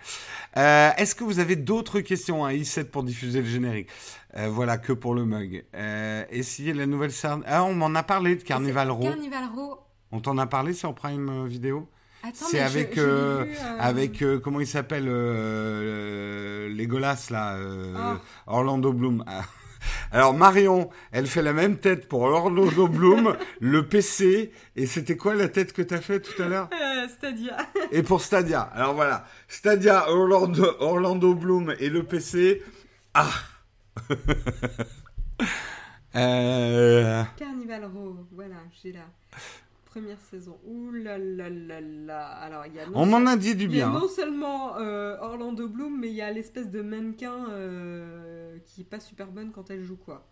[0.57, 3.89] Euh, est-ce que vous avez d'autres questions à i7 pour diffuser le générique?
[4.35, 5.65] Euh, Voilà, que pour le mug.
[6.29, 7.11] essayez la nouvelle...
[7.45, 9.03] Ah, on m'en a parlé de Carnival Row.
[9.03, 9.79] Carnival Row.
[10.11, 11.89] On t'en a parlé sur Prime Vidéo?
[12.34, 15.05] C'est avec euh, euh, avec euh, comment il s'appelle
[16.76, 18.18] Legolas là oh.
[18.47, 19.24] Orlando Bloom.
[19.28, 19.43] Ah.
[20.11, 25.36] Alors Marion, elle fait la même tête pour Orlando Bloom, le PC, et c'était quoi
[25.36, 26.70] la tête que t'as fait tout à l'heure?
[27.09, 27.57] Stadia.
[27.91, 28.61] et pour Stadia.
[28.61, 32.63] Alors voilà, Stadia, Orlando, Orlando Bloom et le PC.
[33.13, 33.30] Ah
[36.13, 39.05] Carnival Row, voilà, j'ai là.
[39.97, 40.57] Première saison.
[40.65, 42.25] Ouh là là là là.
[42.27, 43.99] Alors, il y a On m'en a dit du il y a bien.
[43.99, 48.89] non seulement euh, Orlando Bloom, mais il y a l'espèce de mannequin euh, qui est
[48.89, 50.27] pas super bonne quand elle joue, quoi.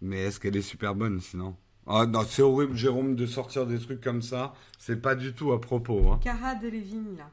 [0.00, 1.56] Mais est-ce qu'elle est super bonne sinon?
[1.86, 4.52] Ah non, c'est horrible, Jérôme, de sortir des trucs comme ça.
[4.78, 6.12] C'est pas du tout à propos.
[6.12, 6.20] Hein.
[6.22, 7.30] Cara Delevingne, là.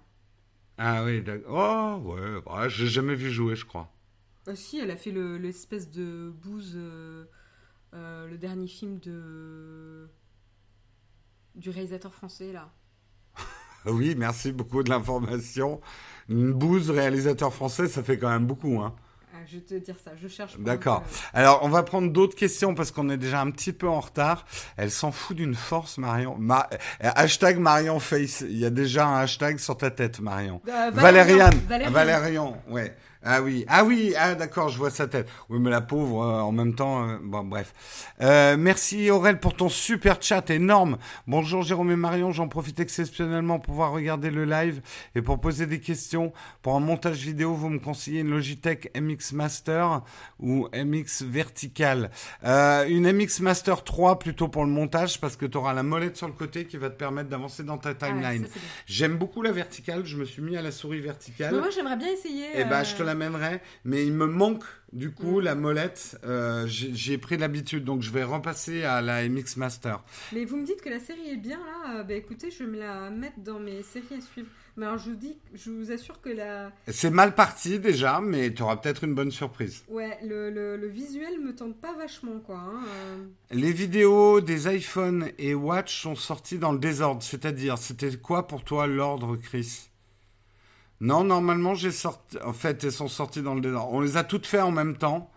[0.77, 2.01] Ah oui, d'accord.
[2.05, 3.91] Oh, ouais, ouais, j'ai jamais vu jouer, je crois.
[4.47, 7.25] Ah si, elle a fait le- l'espèce de bouse, euh,
[7.93, 10.07] le dernier film de
[11.55, 12.69] du réalisateur français là.
[13.85, 15.79] Oui, merci beaucoup de l'information.
[16.27, 18.81] Une bouse réalisateur français, ça fait quand même beaucoup.
[18.81, 18.95] Hein.
[19.31, 20.53] Ah, je vais te dire ça, je cherche.
[20.53, 21.03] pendant D'accord.
[21.03, 23.99] que- Alors, on va prendre d'autres questions parce qu'on est déjà un petit peu en
[23.99, 24.45] retard.
[24.77, 26.35] Elle s'en fout d'une force, Marion.
[26.39, 26.77] Ma- euh,
[27.15, 28.41] Hashtag Marion Face.
[28.41, 30.61] Il y a déjà un hashtag sur ta tête, Marion.
[30.67, 31.53] Euh, Valériane.
[31.67, 31.91] Valérian.
[31.91, 32.95] Valérian, ouais.
[33.27, 35.27] Ah oui, ah oui, ah d'accord, je vois sa tête.
[35.49, 37.73] Oui, mais la pauvre, euh, en même temps, euh, bon, bref.
[38.21, 40.99] Euh, merci Aurel pour ton super chat énorme.
[41.25, 44.79] Bonjour Jérôme et Marion, j'en profite exceptionnellement pour pouvoir regarder le live
[45.15, 46.33] et pour poser des questions.
[46.61, 50.03] Pour un montage vidéo, vous me conseillez une Logitech MX Master
[50.39, 52.11] ou MX Vertical.
[52.43, 56.15] Euh, une MX Master 3 plutôt pour le montage parce que tu auras la molette
[56.15, 58.47] sur le côté qui va te permettre d'avancer dans ta Ah ouais, timeline.
[58.85, 61.55] J'aime beaucoup la verticale, je me suis mis à la souris verticale.
[61.55, 62.49] Mais moi j'aimerais bien essayer.
[62.53, 64.63] Eh ben, euh, je te l'amènerai, mais il me manque
[64.93, 65.43] du coup Mm.
[65.43, 66.17] la molette.
[66.25, 70.03] Euh, j'ai pris l'habitude, donc je vais repasser à la MX Master.
[70.33, 71.99] Mais vous me dites que la série est bien là.
[71.99, 74.47] euh, bah écoutez, je vais me la mettre dans mes séries à suivre.
[74.77, 78.53] Mais alors je vous dis, je vous assure que la, C'est mal parti déjà, mais
[78.53, 79.83] tu auras peut-être une bonne surprise.
[79.89, 82.57] ouais, le, le, le visuel me tente pas vachement quoi.
[82.57, 83.23] hein, euh.
[83.51, 88.63] Les vidéos des iPhone et Watch sont sorties dans le désordre, c'est-à-dire, c'était quoi pour
[88.65, 89.89] toi l'ordre, Chris?
[91.01, 92.37] Non, normalement, j'ai sorti.
[92.43, 93.93] En fait, elles sont sorties dans le désordre.
[93.93, 95.31] On les a toutes fait en même temps.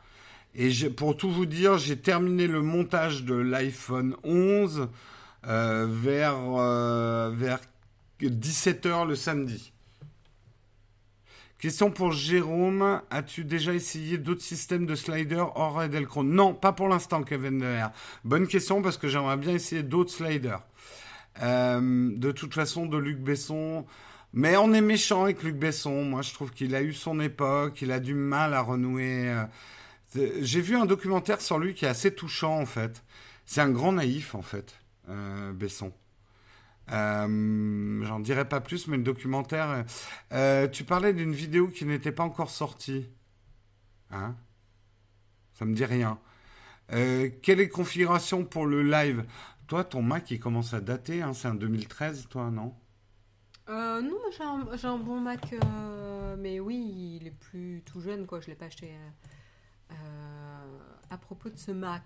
[0.54, 4.88] Et pour tout vous dire, j'ai terminé le montage de l'iPhone 11
[5.46, 7.60] euh, vers, euh, vers
[8.20, 9.72] 17h le samedi.
[11.58, 13.02] Question pour Jérôme.
[13.10, 17.88] As-tu déjà essayé d'autres systèmes de slider hors Edelcron Non, pas pour l'instant, Kevin Deher.
[18.24, 20.62] Bonne question parce que j'aimerais bien essayer d'autres sliders.
[21.42, 23.84] Euh, de toute façon, de Luc Besson.
[24.32, 26.04] Mais on est méchant avec Luc Besson.
[26.04, 27.80] Moi, je trouve qu'il a eu son époque.
[27.82, 29.28] Il a du mal à renouer.
[30.16, 33.02] euh, J'ai vu un documentaire sur lui qui est assez touchant, en fait.
[33.46, 35.92] C'est un grand naïf, en fait, euh, Besson.
[36.92, 39.84] Euh, J'en dirai pas plus, mais le documentaire.
[40.72, 43.08] tu parlais d'une vidéo qui n'était pas encore sortie.
[44.10, 44.36] Hein?
[45.54, 46.18] Ça me dit rien.
[46.90, 49.24] Quelle est configuration pour le live?
[49.66, 51.22] Toi, ton Mac, il commence à dater.
[51.22, 52.74] Hein, C'est un 2013, toi, non?
[53.68, 57.82] Euh, non, moi, j'ai un, j'ai un bon Mac, euh, mais oui, il est plus
[57.84, 58.40] tout jeune, quoi.
[58.40, 58.86] Je l'ai pas acheté.
[58.92, 60.78] euh, euh,
[61.10, 62.02] à propos de ce Mac,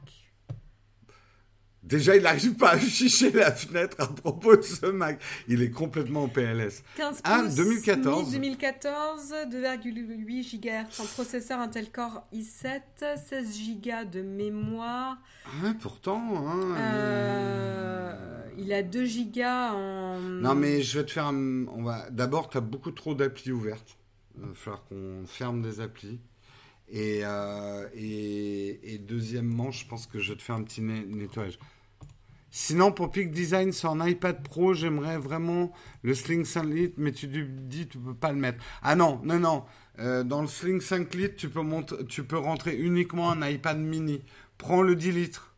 [1.83, 5.21] Déjà, il n'arrive pas à afficher la fenêtre à propos de ce Mac.
[5.49, 6.85] Il est complètement en PLS.
[6.97, 8.27] 15 Ah, pouces, 2014.
[8.27, 12.83] Mi 2014, 2,8 GHz en processeur Intel Core i7,
[13.29, 15.19] 16 Go de mémoire.
[15.45, 16.47] Ah, pourtant.
[16.47, 20.19] Hein, Euh, il a 2 Go en.
[20.21, 21.67] Non, mais je vais te faire un...
[21.69, 22.09] On va...
[22.11, 23.97] D'abord, tu as beaucoup trop d'applis ouvertes.
[24.39, 26.21] Il va falloir qu'on ferme des applis.
[26.89, 31.59] Et, euh, et, deuxièmement, je pense que je vais te faire un petit nettoyage.
[32.51, 35.73] Sinon, pour Peak Design sur un iPad Pro, j'aimerais vraiment
[36.03, 38.63] le Sling 5 litres, mais tu dis tu peux pas le mettre.
[38.83, 39.65] Ah non, non, non.
[40.01, 43.79] Euh, dans le Sling 5 litres, tu peux, mont- tu peux rentrer uniquement un iPad
[43.79, 44.21] mini.
[44.59, 45.52] Prends le 10 litres.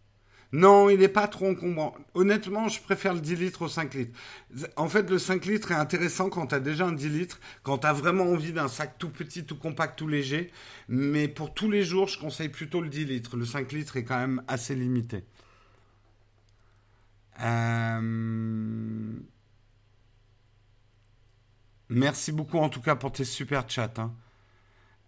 [0.56, 1.96] Non, il n'est pas trop encombrant.
[2.14, 4.16] Honnêtement, je préfère le 10 litres au 5 litres.
[4.76, 7.78] En fait, le 5 litres est intéressant quand tu as déjà un 10 litres, quand
[7.78, 10.52] tu as vraiment envie d'un sac tout petit, tout compact, tout léger.
[10.88, 13.36] Mais pour tous les jours, je conseille plutôt le 10 litres.
[13.36, 15.24] Le 5 litres est quand même assez limité.
[17.40, 18.00] Euh,
[21.88, 23.92] Merci beaucoup en tout cas pour tes super chats.
[23.98, 24.12] hein.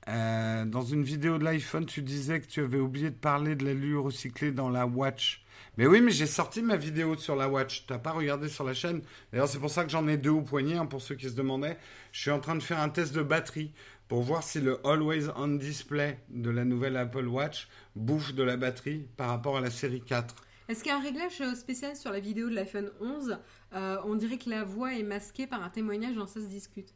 [0.08, 3.64] Euh, dans une vidéo de l'iPhone, tu disais que tu avais oublié de parler de
[3.64, 5.44] l'allure recyclée dans la Watch.
[5.78, 7.86] Mais oui, mais j'ai sorti ma vidéo sur la Watch.
[7.86, 9.02] T'as pas regardé sur la chaîne
[9.32, 11.34] D'ailleurs, c'est pour ça que j'en ai deux au poignet, hein, pour ceux qui se
[11.34, 11.76] demandaient.
[12.12, 13.72] Je suis en train de faire un test de batterie
[14.08, 18.56] pour voir si le Always On Display de la nouvelle Apple Watch bouffe de la
[18.56, 20.34] batterie par rapport à la série 4.
[20.68, 23.38] Est-ce qu'il y a un réglage euh, spécial sur la vidéo de l'iPhone 11
[23.74, 26.92] Euh, On dirait que la voix est masquée par un témoignage dans Ça se discute.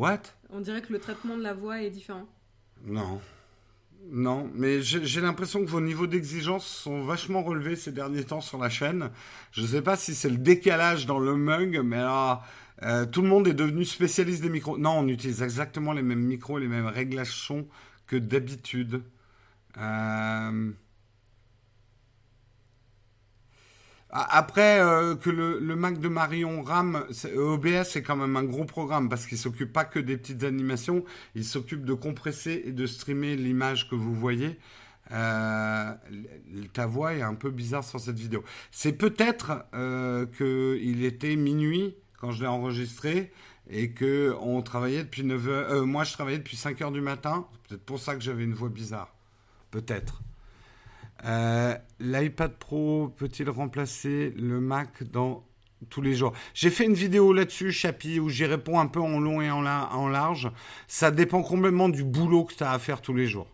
[0.00, 0.22] What?
[0.48, 2.26] On dirait que le traitement de la voix est différent.
[2.86, 3.20] Non.
[4.10, 8.56] Non, mais j'ai l'impression que vos niveaux d'exigence sont vachement relevés ces derniers temps sur
[8.56, 9.10] la chaîne.
[9.52, 12.42] Je ne sais pas si c'est le décalage dans le mug, mais alors,
[12.82, 14.78] euh, tout le monde est devenu spécialiste des micros.
[14.78, 17.66] Non, on utilise exactement les mêmes micros, les mêmes réglages son
[18.06, 19.02] que d'habitude.
[19.76, 20.70] Euh,
[24.12, 27.04] Après, euh, que le, Mac de Marion RAM,
[27.36, 31.04] OBS, c'est quand même un gros programme parce qu'il s'occupe pas que des petites animations,
[31.34, 34.58] il s'occupe de compresser et de streamer l'image que vous voyez.
[35.12, 35.92] Euh,
[36.72, 38.44] ta voix est un peu bizarre sur cette vidéo.
[38.70, 43.32] C'est peut-être euh, qu'il était minuit quand je l'ai enregistré
[43.68, 45.70] et que on travaillait depuis 9 heures.
[45.70, 47.46] Euh, moi, je travaillais depuis 5 heures du matin.
[47.52, 49.14] C'est peut-être pour ça que j'avais une voix bizarre.
[49.70, 50.22] Peut-être.
[51.24, 55.44] Euh, L'iPad Pro peut-il remplacer le Mac dans
[55.88, 56.32] tous les jours?
[56.54, 59.66] J'ai fait une vidéo là-dessus, Chapi, où j'y réponds un peu en long et en,
[59.66, 60.50] en large.
[60.88, 63.48] Ça dépend complètement du boulot que tu as à faire tous les jours.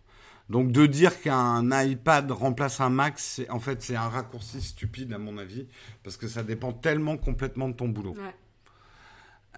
[0.49, 5.17] Donc de dire qu'un iPad remplace un Mac, en fait c'est un raccourci stupide à
[5.17, 5.67] mon avis,
[6.03, 8.15] parce que ça dépend tellement complètement de ton boulot.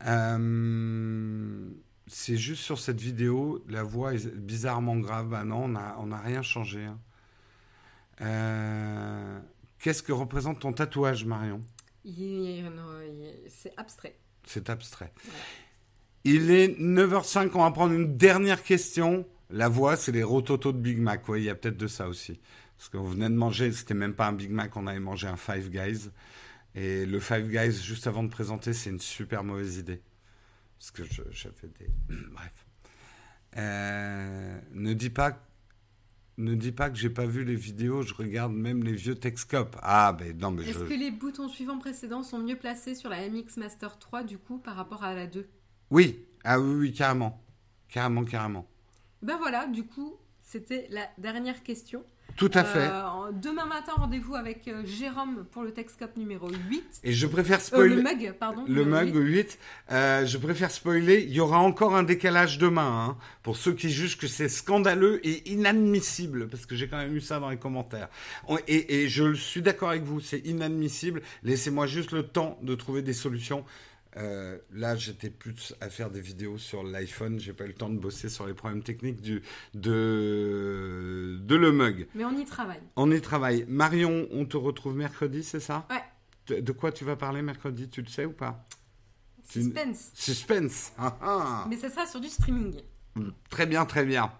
[0.07, 1.69] Euh,
[2.07, 5.27] c'est juste sur cette vidéo, la voix est bizarrement grave.
[5.27, 6.85] Bah non, on n'a rien changé.
[6.85, 6.97] Hein.
[8.21, 9.39] Euh,
[9.79, 11.61] qu'est-ce que représente ton tatouage, Marion?
[13.47, 14.15] C'est abstrait.
[14.45, 15.11] C'est abstrait.
[16.23, 19.25] Il est 9h05, on va prendre une dernière question.
[19.49, 21.27] La voix, c'est les rototos de Big Mac.
[21.29, 22.39] Oui, il y a peut-être de ça aussi.
[22.77, 25.37] Parce qu'on venait de manger, c'était même pas un Big Mac, on avait mangé un
[25.37, 26.09] Five Guys.
[26.75, 30.01] Et le Five Guys, juste avant de présenter, c'est une super mauvaise idée.
[30.77, 31.89] Parce que j'avais des.
[32.31, 32.65] Bref.
[33.57, 35.41] Euh, ne dis pas.
[36.39, 39.75] Ne dis pas que j'ai pas vu les vidéos, je regarde même les vieux Texcop.
[39.81, 43.27] Ah, ben non, mais Est-ce que les boutons suivants précédents sont mieux placés sur la
[43.27, 45.49] MX Master 3 du coup par rapport à la 2
[45.91, 47.43] Oui, ah oui, oui, carrément.
[47.89, 48.65] Carrément, carrément.
[49.21, 52.05] Ben voilà, du coup, c'était la dernière question.
[52.39, 52.87] Tout à fait.
[52.87, 57.01] Euh, demain matin, rendez-vous avec euh, Jérôme pour le Texcop numéro 8.
[57.03, 57.95] Et je préfère spoiler.
[57.95, 58.63] le mug, pardon.
[58.65, 59.59] Le mug 8.
[59.89, 61.25] je préfère spoiler.
[61.27, 63.09] Il y aura encore un décalage demain.
[63.09, 66.47] Hein, pour ceux qui jugent que c'est scandaleux et inadmissible.
[66.47, 68.07] Parce que j'ai quand même eu ça dans les commentaires.
[68.69, 70.21] Et, et je suis d'accord avec vous.
[70.21, 71.21] C'est inadmissible.
[71.43, 73.65] Laissez-moi juste le temps de trouver des solutions.
[74.17, 77.39] Euh, là, j'étais plus à faire des vidéos sur l'iPhone.
[77.39, 79.41] J'ai pas eu le temps de bosser sur les problèmes techniques du,
[79.73, 82.07] de, de le mug.
[82.15, 82.81] Mais on y travaille.
[82.95, 83.65] On y travaille.
[83.67, 85.85] Marion, on te retrouve mercredi, c'est ça?
[85.89, 86.61] Ouais.
[86.61, 87.87] De, quoi tu vas parler mercredi?
[87.89, 88.67] Tu le sais ou pas?
[89.47, 90.11] Suspense.
[90.15, 90.91] Suspense.
[90.97, 91.65] Ah, ah.
[91.69, 92.81] Mais ça sera sur du streaming.
[93.49, 94.31] Très bien, très bien.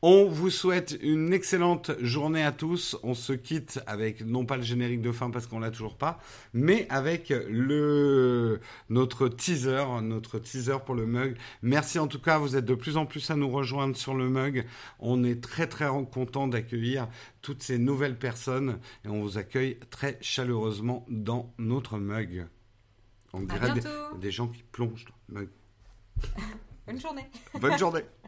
[0.00, 2.96] On vous souhaite une excellente journée à tous.
[3.02, 6.20] On se quitte avec non pas le générique de fin parce qu'on l'a toujours pas,
[6.52, 11.36] mais avec le notre teaser, notre teaser pour le mug.
[11.62, 14.28] Merci en tout cas, vous êtes de plus en plus à nous rejoindre sur le
[14.28, 14.66] mug.
[15.00, 17.08] On est très très content d'accueillir
[17.42, 22.46] toutes ces nouvelles personnes et on vous accueille très chaleureusement dans notre mug.
[23.32, 23.74] On dirait
[24.20, 25.48] des, gens qui plongent dans le mug.
[26.88, 27.30] Bonne journée.
[27.60, 28.00] Bonne journée.